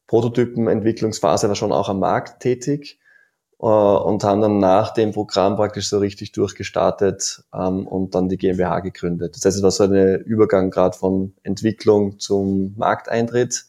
Prototypenentwicklungsphase 0.08 1.48
war 1.48 1.56
schon 1.56 1.72
auch 1.72 1.90
am 1.90 2.00
Markt 2.00 2.42
tätig 2.42 3.00
äh, 3.60 3.66
und 3.66 4.24
haben 4.24 4.42
dann 4.42 4.60
nach 4.60 4.94
dem 4.94 5.14
Programm 5.14 5.56
praktisch 5.56 5.90
so 5.90 6.00
richtig 6.00 6.34
durchgestartet 6.34 7.44
ähm, 7.54 7.88
und 7.88 8.14
dann 8.14 8.30
die 8.30 8.38
GmbH 8.38 8.82
gegründet. 8.82 9.36
Das 9.36 9.46
heißt, 9.46 9.58
es 9.58 9.64
war 9.64 9.72
so 9.72 9.86
ein 9.86 10.22
Übergang 10.22 10.70
gerade 10.72 10.98
von 10.98 11.34
Entwicklung 11.44 12.20
zum 12.20 12.76
Markteintritt. 12.78 13.66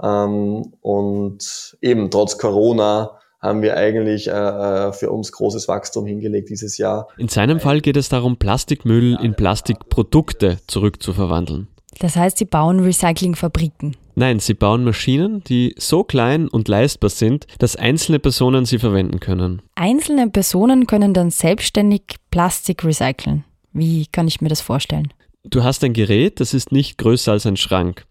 Ähm, 0.00 0.74
und 0.80 1.76
eben 1.80 2.10
trotz 2.10 2.38
Corona 2.38 3.18
haben 3.40 3.62
wir 3.62 3.76
eigentlich 3.76 4.28
äh, 4.28 4.32
äh 4.32 4.92
für 4.92 5.10
uns 5.10 5.32
großes 5.32 5.68
Wachstum 5.68 6.06
hingelegt 6.06 6.50
dieses 6.50 6.78
Jahr. 6.78 7.08
In 7.16 7.28
seinem 7.28 7.60
Fall 7.60 7.80
geht 7.80 7.96
es 7.96 8.08
darum, 8.08 8.36
Plastikmüll 8.36 9.18
in 9.22 9.34
Plastikprodukte 9.34 10.58
zurückzuverwandeln. 10.66 11.68
Das 12.00 12.16
heißt, 12.16 12.38
Sie 12.38 12.44
bauen 12.44 12.80
Recyclingfabriken. 12.80 13.96
Nein, 14.18 14.40
sie 14.40 14.54
bauen 14.54 14.82
Maschinen, 14.82 15.44
die 15.44 15.76
so 15.78 16.02
klein 16.02 16.48
und 16.48 16.66
leistbar 16.66 17.08
sind, 17.08 17.46
dass 17.60 17.76
einzelne 17.76 18.18
Personen 18.18 18.64
sie 18.64 18.80
verwenden 18.80 19.20
können. 19.20 19.62
Einzelne 19.76 20.28
Personen 20.28 20.88
können 20.88 21.14
dann 21.14 21.30
selbstständig 21.30 22.16
Plastik 22.32 22.82
recyceln. 22.82 23.44
Wie 23.72 24.06
kann 24.06 24.26
ich 24.26 24.40
mir 24.40 24.48
das 24.48 24.60
vorstellen? 24.60 25.12
Du 25.44 25.62
hast 25.62 25.84
ein 25.84 25.92
Gerät, 25.92 26.40
das 26.40 26.52
ist 26.52 26.72
nicht 26.72 26.98
größer 26.98 27.30
als 27.30 27.46
ein 27.46 27.56
Schrank. 27.56 28.06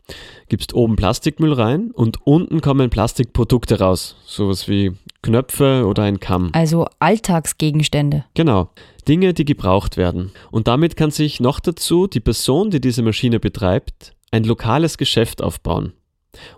Gibst 0.48 0.74
oben 0.74 0.96
Plastikmüll 0.96 1.52
rein 1.52 1.92
und 1.92 2.26
unten 2.26 2.62
kommen 2.62 2.90
Plastikprodukte 2.90 3.80
raus. 3.80 4.16
Sowas 4.26 4.70
wie 4.70 4.94
Knöpfe 5.28 5.86
oder 5.86 6.04
ein 6.04 6.22
Kamm. 6.22 6.52
Also 6.54 6.88
Alltagsgegenstände. 7.00 8.24
Genau. 8.34 8.70
Dinge, 9.10 9.34
die 9.34 9.44
gebraucht 9.44 9.98
werden. 9.98 10.32
Und 10.52 10.70
damit 10.70 10.96
kann 10.96 11.12
sich 11.12 11.42
noch 11.42 11.60
dazu 11.60 12.08
die 12.08 12.22
Person, 12.22 12.72
die 12.72 12.80
diese 12.80 13.02
Maschine 13.02 13.42
betreibt, 13.42 14.14
ein 14.32 14.46
lokales 14.46 14.98
Geschäft 14.98 15.42
aufbauen 15.42 15.92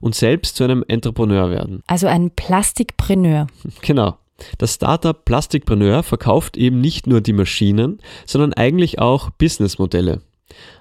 und 0.01 0.13
selbst 0.13 0.55
zu 0.55 0.63
einem 0.63 0.83
Entrepreneur 0.87 1.49
werden. 1.49 1.81
Also 1.87 2.07
ein 2.07 2.31
Plastikpreneur. 2.31 3.47
Genau. 3.81 4.17
Das 4.57 4.75
Startup 4.75 5.25
Plastikpreneur 5.25 6.01
verkauft 6.03 6.55
eben 6.55 6.79
nicht 6.79 7.07
nur 7.07 7.19
die 7.21 7.33
Maschinen, 7.33 7.99
sondern 8.25 8.53
eigentlich 8.53 8.99
auch 8.99 9.31
Businessmodelle. 9.31 10.21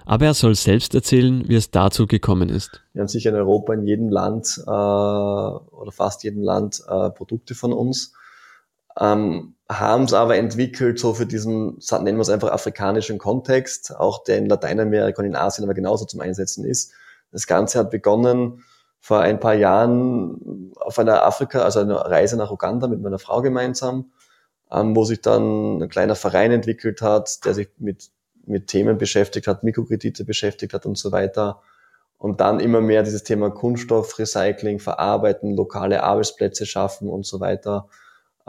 Aber 0.05 0.25
er 0.25 0.33
soll 0.33 0.55
selbst 0.55 0.95
erzählen, 0.95 1.47
wie 1.47 1.55
es 1.55 1.71
dazu 1.71 2.07
gekommen 2.07 2.49
ist. 2.49 2.81
Wir 2.93 3.01
haben 3.01 3.07
sicher 3.07 3.29
in 3.29 3.35
Europa 3.35 3.73
in 3.73 3.85
jedem 3.85 4.09
Land 4.09 4.61
äh, 4.65 4.69
oder 4.69 5.91
fast 5.91 6.23
jedem 6.23 6.41
Land 6.41 6.81
äh, 6.87 7.09
Produkte 7.11 7.55
von 7.55 7.73
uns, 7.73 8.13
ähm, 8.99 9.55
haben 9.69 10.03
es 10.05 10.13
aber 10.13 10.37
entwickelt 10.37 10.99
so 10.99 11.13
für 11.13 11.25
diesen, 11.25 11.79
nennen 11.91 12.17
wir 12.17 12.21
es 12.21 12.29
einfach 12.29 12.51
afrikanischen 12.51 13.17
Kontext, 13.17 13.95
auch 13.95 14.23
der 14.23 14.37
in 14.39 14.47
Lateinamerika 14.47 15.21
und 15.21 15.27
in 15.27 15.35
Asien 15.35 15.63
aber 15.63 15.75
genauso 15.75 16.05
zum 16.05 16.21
Einsetzen 16.21 16.65
ist. 16.65 16.91
Das 17.31 17.45
Ganze 17.45 17.79
hat 17.79 17.91
begonnen 17.91 18.63
vor 18.99 19.19
ein 19.19 19.39
paar 19.39 19.53
Jahren 19.53 20.73
auf 20.75 20.97
einer 20.99 21.23
Afrika, 21.23 21.61
also 21.61 21.79
einer 21.79 21.97
Reise 21.97 22.35
nach 22.35 22.51
Uganda 22.51 22.87
mit 22.87 23.01
meiner 23.01 23.19
Frau 23.19 23.41
gemeinsam. 23.41 24.11
ähm, 24.71 24.95
wo 24.95 25.03
sich 25.03 25.21
dann 25.21 25.81
ein 25.81 25.89
kleiner 25.89 26.15
Verein 26.15 26.51
entwickelt 26.51 27.01
hat, 27.01 27.43
der 27.45 27.53
sich 27.53 27.69
mit, 27.77 28.09
mit 28.45 28.67
Themen 28.67 28.97
beschäftigt 28.97 29.47
hat, 29.47 29.63
Mikrokredite 29.63 30.25
beschäftigt 30.25 30.73
hat 30.73 30.85
und 30.85 30.97
so 30.97 31.11
weiter. 31.11 31.61
Und 32.17 32.41
dann 32.41 32.59
immer 32.59 32.81
mehr 32.81 33.03
dieses 33.03 33.23
Thema 33.23 33.49
Kunststoff, 33.49 34.19
Recycling, 34.19 34.79
Verarbeiten, 34.79 35.55
lokale 35.55 36.03
Arbeitsplätze 36.03 36.65
schaffen 36.65 37.07
und 37.07 37.25
so 37.25 37.39
weiter 37.39 37.87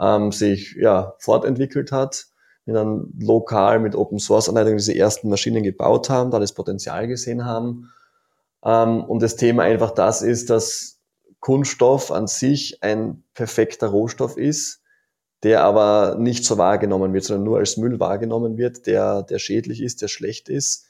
ähm, 0.01 0.31
sich 0.31 0.75
ja, 0.77 1.13
fortentwickelt 1.19 1.91
hat. 1.91 2.25
Wir 2.65 2.73
dann 2.73 3.13
lokal 3.19 3.79
mit 3.79 3.95
Open 3.95 4.19
Source 4.19 4.49
Anleitungen 4.49 4.77
diese 4.77 4.95
ersten 4.95 5.29
Maschinen 5.29 5.63
gebaut 5.63 6.09
haben, 6.09 6.31
da 6.31 6.39
das 6.39 6.53
Potenzial 6.53 7.07
gesehen 7.07 7.45
haben. 7.45 7.91
Ähm, 8.63 9.03
und 9.03 9.21
das 9.21 9.35
Thema 9.35 9.63
einfach 9.63 9.91
das 9.91 10.21
ist, 10.21 10.49
dass 10.49 10.99
Kunststoff 11.39 12.11
an 12.11 12.27
sich 12.27 12.83
ein 12.83 13.23
perfekter 13.33 13.87
Rohstoff 13.87 14.37
ist, 14.37 14.80
der 15.43 15.63
aber 15.63 16.15
nicht 16.19 16.45
so 16.45 16.57
wahrgenommen 16.57 17.13
wird, 17.13 17.23
sondern 17.23 17.45
nur 17.45 17.57
als 17.57 17.77
Müll 17.77 17.99
wahrgenommen 17.99 18.57
wird, 18.57 18.85
der, 18.85 19.23
der 19.23 19.39
schädlich 19.39 19.81
ist, 19.81 20.01
der 20.01 20.07
schlecht 20.07 20.49
ist. 20.49 20.87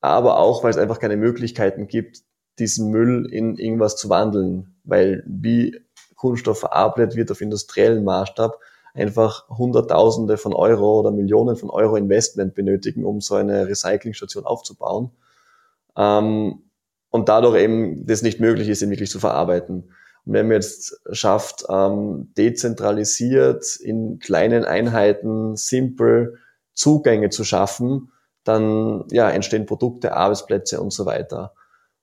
Aber 0.00 0.38
auch, 0.38 0.62
weil 0.62 0.70
es 0.70 0.76
einfach 0.76 1.00
keine 1.00 1.16
Möglichkeiten 1.16 1.88
gibt, 1.88 2.22
diesen 2.58 2.90
Müll 2.90 3.28
in 3.30 3.56
irgendwas 3.56 3.96
zu 3.96 4.08
wandeln. 4.08 4.76
Weil 4.84 5.24
wie 5.26 5.80
Kunststoff 6.14 6.60
verarbeitet 6.60 7.16
wird 7.16 7.30
auf 7.30 7.40
industriellen 7.40 8.04
Maßstab, 8.04 8.58
einfach 8.94 9.48
Hunderttausende 9.48 10.36
von 10.36 10.52
Euro 10.52 11.00
oder 11.00 11.10
Millionen 11.10 11.56
von 11.56 11.70
Euro 11.70 11.96
Investment 11.96 12.54
benötigen, 12.54 13.04
um 13.04 13.20
so 13.20 13.34
eine 13.34 13.66
Recyclingstation 13.66 14.44
aufzubauen. 14.44 15.10
Ähm, 15.96 16.62
und 17.10 17.28
dadurch 17.28 17.60
eben 17.60 18.06
das 18.06 18.22
nicht 18.22 18.38
möglich 18.38 18.68
ist, 18.68 18.82
ihn 18.82 18.90
wirklich 18.90 19.10
zu 19.10 19.18
verarbeiten. 19.18 19.90
Wenn 20.30 20.48
man 20.48 20.56
jetzt 20.56 21.00
schafft, 21.10 21.64
ähm, 21.70 22.32
dezentralisiert 22.36 23.76
in 23.76 24.18
kleinen 24.18 24.64
Einheiten 24.64 25.56
simpel 25.56 26.38
Zugänge 26.74 27.30
zu 27.30 27.44
schaffen, 27.44 28.12
dann 28.44 29.04
ja, 29.10 29.30
entstehen 29.30 29.64
Produkte, 29.64 30.12
Arbeitsplätze 30.14 30.82
und 30.82 30.92
so 30.92 31.06
weiter. 31.06 31.54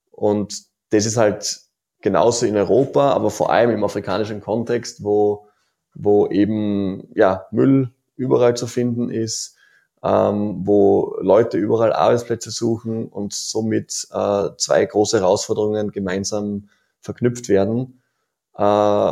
Und 0.09 0.63
das 0.89 1.05
ist 1.05 1.17
halt 1.17 1.61
genauso 2.01 2.47
in 2.47 2.57
Europa, 2.57 3.11
aber 3.11 3.29
vor 3.29 3.51
allem 3.51 3.69
im 3.69 3.83
afrikanischen 3.83 4.41
Kontext, 4.41 5.03
wo, 5.03 5.47
wo 5.93 6.27
eben 6.27 7.07
ja, 7.13 7.45
Müll 7.51 7.91
überall 8.15 8.55
zu 8.55 8.65
finden 8.65 9.11
ist, 9.11 9.55
ähm, 10.03 10.61
wo 10.65 11.15
Leute 11.19 11.57
überall 11.57 11.93
Arbeitsplätze 11.93 12.49
suchen 12.49 13.07
und 13.07 13.33
somit 13.33 14.07
äh, 14.11 14.49
zwei 14.57 14.83
große 14.83 15.19
Herausforderungen 15.19 15.91
gemeinsam 15.91 16.69
verknüpft 17.01 17.49
werden. 17.49 18.01
Äh, 18.57 19.11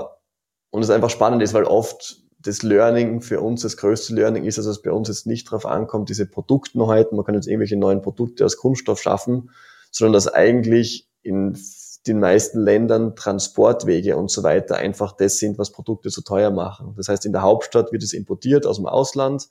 und 0.72 0.82
es 0.82 0.90
einfach 0.90 1.10
spannend 1.10 1.44
ist, 1.44 1.54
weil 1.54 1.66
oft 1.66 2.24
das 2.40 2.62
Learning 2.62 3.22
für 3.22 3.42
uns, 3.42 3.62
das 3.62 3.78
größte 3.78 4.14
Learning 4.14 4.44
ist, 4.44 4.58
dass 4.58 4.66
es 4.66 4.82
bei 4.82 4.92
uns 4.92 5.08
jetzt 5.08 5.28
nicht 5.28 5.48
darauf 5.48 5.66
ankommt, 5.66 6.10
diese 6.10 6.26
Produktneuheiten, 6.26 7.16
man 7.16 7.26
kann 7.26 7.36
jetzt 7.36 7.48
irgendwelche 7.48 7.78
neuen 7.78 8.02
Produkte 8.02 8.44
aus 8.46 8.58
Kunststoff 8.58 9.02
schaffen, 9.02 9.50
sondern 9.92 10.14
dass 10.14 10.28
eigentlich 10.28 11.08
in 11.22 11.58
den 12.06 12.20
meisten 12.20 12.60
Ländern 12.60 13.16
Transportwege 13.16 14.18
und 14.18 14.30
so 14.30 14.44
weiter 14.44 14.76
einfach 14.76 15.14
das 15.14 15.38
sind, 15.38 15.58
was 15.58 15.72
Produkte 15.72 16.10
so 16.10 16.22
teuer 16.22 16.52
machen. 16.52 16.94
Das 16.98 17.08
heißt, 17.08 17.26
in 17.26 17.32
der 17.32 17.44
Hauptstadt 17.44 17.94
wird 17.94 18.04
es 18.04 18.12
importiert 18.12 18.66
aus 18.66 18.76
dem 18.76 18.88
Ausland 18.88 19.48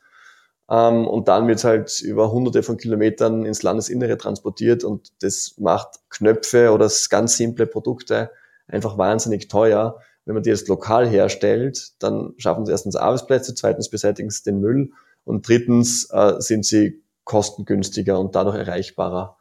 ähm, 0.68 1.06
und 1.06 1.28
dann 1.28 1.48
wird 1.48 1.58
es 1.58 1.64
halt 1.64 2.00
über 2.02 2.30
hunderte 2.30 2.62
von 2.62 2.76
Kilometern 2.76 3.46
ins 3.46 3.62
Landesinnere 3.62 4.18
transportiert 4.18 4.84
und 4.84 5.12
das 5.22 5.54
macht 5.56 6.00
Knöpfe 6.10 6.72
oder 6.72 6.90
ganz 7.08 7.36
simple 7.36 7.66
Produkte 7.66 8.30
einfach 8.72 8.98
wahnsinnig 8.98 9.48
teuer. 9.48 9.98
Wenn 10.24 10.34
man 10.34 10.42
die 10.42 10.50
jetzt 10.50 10.68
lokal 10.68 11.08
herstellt, 11.08 11.92
dann 11.98 12.34
schaffen 12.36 12.64
sie 12.64 12.72
erstens 12.72 12.96
Arbeitsplätze, 12.96 13.54
zweitens 13.54 13.90
beseitigen 13.90 14.30
sie 14.30 14.44
den 14.44 14.60
Müll 14.60 14.90
und 15.24 15.46
drittens 15.46 16.08
äh, 16.10 16.34
sind 16.38 16.64
sie 16.64 17.02
kostengünstiger 17.24 18.18
und 18.18 18.34
dadurch 18.34 18.56
erreichbarer. 18.56 19.36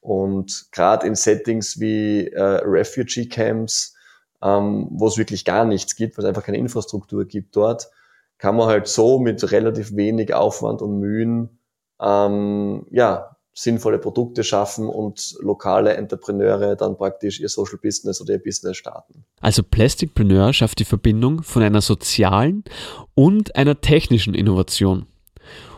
Und 0.00 0.66
gerade 0.72 1.06
in 1.06 1.14
Settings 1.14 1.80
wie 1.80 2.28
äh, 2.28 2.42
Refugee 2.42 3.26
Camps, 3.26 3.94
ähm, 4.42 4.88
wo 4.90 5.06
es 5.06 5.16
wirklich 5.16 5.44
gar 5.44 5.64
nichts 5.64 5.96
gibt, 5.96 6.16
weil 6.16 6.24
es 6.24 6.28
einfach 6.28 6.44
keine 6.44 6.58
Infrastruktur 6.58 7.24
gibt 7.24 7.56
dort, 7.56 7.90
kann 8.38 8.56
man 8.56 8.66
halt 8.66 8.88
so 8.88 9.18
mit 9.18 9.50
relativ 9.52 9.96
wenig 9.96 10.34
Aufwand 10.34 10.82
und 10.82 10.98
Mühen 10.98 11.58
ähm, 12.00 12.86
ja, 12.90 13.33
sinnvolle 13.54 13.98
Produkte 13.98 14.42
schaffen 14.42 14.88
und 14.88 15.36
lokale 15.40 15.94
Entrepreneure 15.94 16.74
dann 16.76 16.96
praktisch 16.96 17.40
ihr 17.40 17.48
Social 17.48 17.78
Business 17.80 18.20
oder 18.20 18.34
ihr 18.34 18.42
Business 18.42 18.76
starten. 18.76 19.24
Also 19.40 19.62
Plasticpreneur 19.62 20.52
schafft 20.52 20.80
die 20.80 20.84
Verbindung 20.84 21.42
von 21.42 21.62
einer 21.62 21.80
sozialen 21.80 22.64
und 23.14 23.54
einer 23.54 23.80
technischen 23.80 24.34
Innovation. 24.34 25.06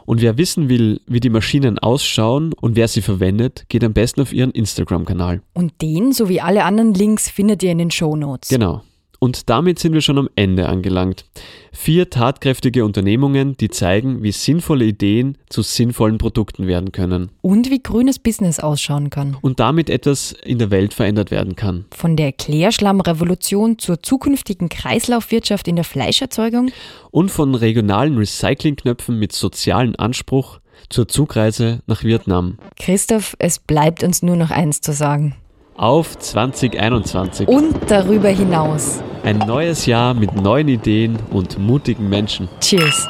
Und 0.06 0.22
wer 0.22 0.38
wissen 0.38 0.68
will, 0.68 1.00
wie 1.06 1.20
die 1.20 1.30
Maschinen 1.30 1.78
ausschauen 1.78 2.52
und 2.52 2.76
wer 2.76 2.88
sie 2.88 3.02
verwendet, 3.02 3.64
geht 3.68 3.82
am 3.82 3.92
besten 3.92 4.20
auf 4.22 4.32
ihren 4.32 4.52
Instagram-Kanal. 4.52 5.42
Und 5.52 5.82
den 5.82 6.12
sowie 6.12 6.40
alle 6.40 6.64
anderen 6.64 6.94
Links 6.94 7.28
findet 7.28 7.62
ihr 7.62 7.72
in 7.72 7.78
den 7.78 7.90
Show 7.90 8.14
Notes. 8.14 8.48
Genau. 8.48 8.82
Und 9.18 9.48
damit 9.50 9.78
sind 9.78 9.92
wir 9.92 10.00
schon 10.00 10.18
am 10.18 10.28
Ende 10.36 10.68
angelangt. 10.68 11.24
Vier 11.72 12.10
tatkräftige 12.10 12.84
Unternehmungen, 12.84 13.56
die 13.56 13.68
zeigen, 13.68 14.22
wie 14.22 14.32
sinnvolle 14.32 14.84
Ideen 14.84 15.38
zu 15.48 15.62
sinnvollen 15.62 16.18
Produkten 16.18 16.66
werden 16.66 16.92
können. 16.92 17.30
Und 17.42 17.70
wie 17.70 17.82
grünes 17.82 18.18
Business 18.18 18.60
ausschauen 18.60 19.10
kann. 19.10 19.36
Und 19.40 19.60
damit 19.60 19.90
etwas 19.90 20.32
in 20.32 20.58
der 20.58 20.70
Welt 20.70 20.94
verändert 20.94 21.30
werden 21.30 21.56
kann. 21.56 21.84
Von 21.94 22.16
der 22.16 22.32
Klärschlammrevolution 22.32 23.78
zur 23.78 24.02
zukünftigen 24.02 24.68
Kreislaufwirtschaft 24.68 25.68
in 25.68 25.76
der 25.76 25.84
Fleischerzeugung. 25.84 26.70
Und 27.10 27.30
von 27.30 27.54
regionalen 27.54 28.16
Recyclingknöpfen 28.18 29.18
mit 29.18 29.32
sozialen 29.32 29.96
Anspruch 29.96 30.60
zur 30.88 31.08
Zugreise 31.08 31.80
nach 31.86 32.04
Vietnam. 32.04 32.58
Christoph, 32.78 33.34
es 33.38 33.58
bleibt 33.58 34.02
uns 34.02 34.22
nur 34.22 34.36
noch 34.36 34.50
eins 34.50 34.80
zu 34.80 34.92
sagen 34.92 35.34
auf 35.76 36.18
2021. 36.18 37.48
Und 37.48 37.74
darüber 37.88 38.28
hinaus. 38.28 39.02
Ein 39.24 39.38
neues 39.38 39.86
Jahr 39.86 40.14
mit 40.14 40.34
neuen 40.34 40.68
Ideen 40.68 41.18
und 41.30 41.58
mutigen 41.58 42.08
Menschen. 42.08 42.48
Cheers. 42.60 43.08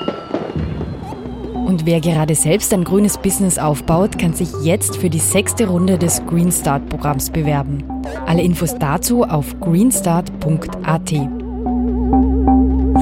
Und 1.67 1.85
wer 1.85 2.01
gerade 2.01 2.35
selbst 2.35 2.73
ein 2.73 2.85
grünes 2.85 3.19
Business 3.19 3.59
aufbaut, 3.59 4.19
kann 4.19 4.33
sich 4.33 4.49
jetzt 4.63 4.97
für 4.97 5.11
die 5.11 5.19
sechste 5.19 5.67
Runde 5.67 5.99
des 5.99 6.25
Green 6.27 6.53
Start 6.53 6.89
Programms 6.89 7.29
bewerben. 7.29 7.85
Alle 8.25 8.43
Infos 8.43 8.77
dazu 8.79 9.25
auf 9.25 9.59
greenstart.at. 9.61 11.46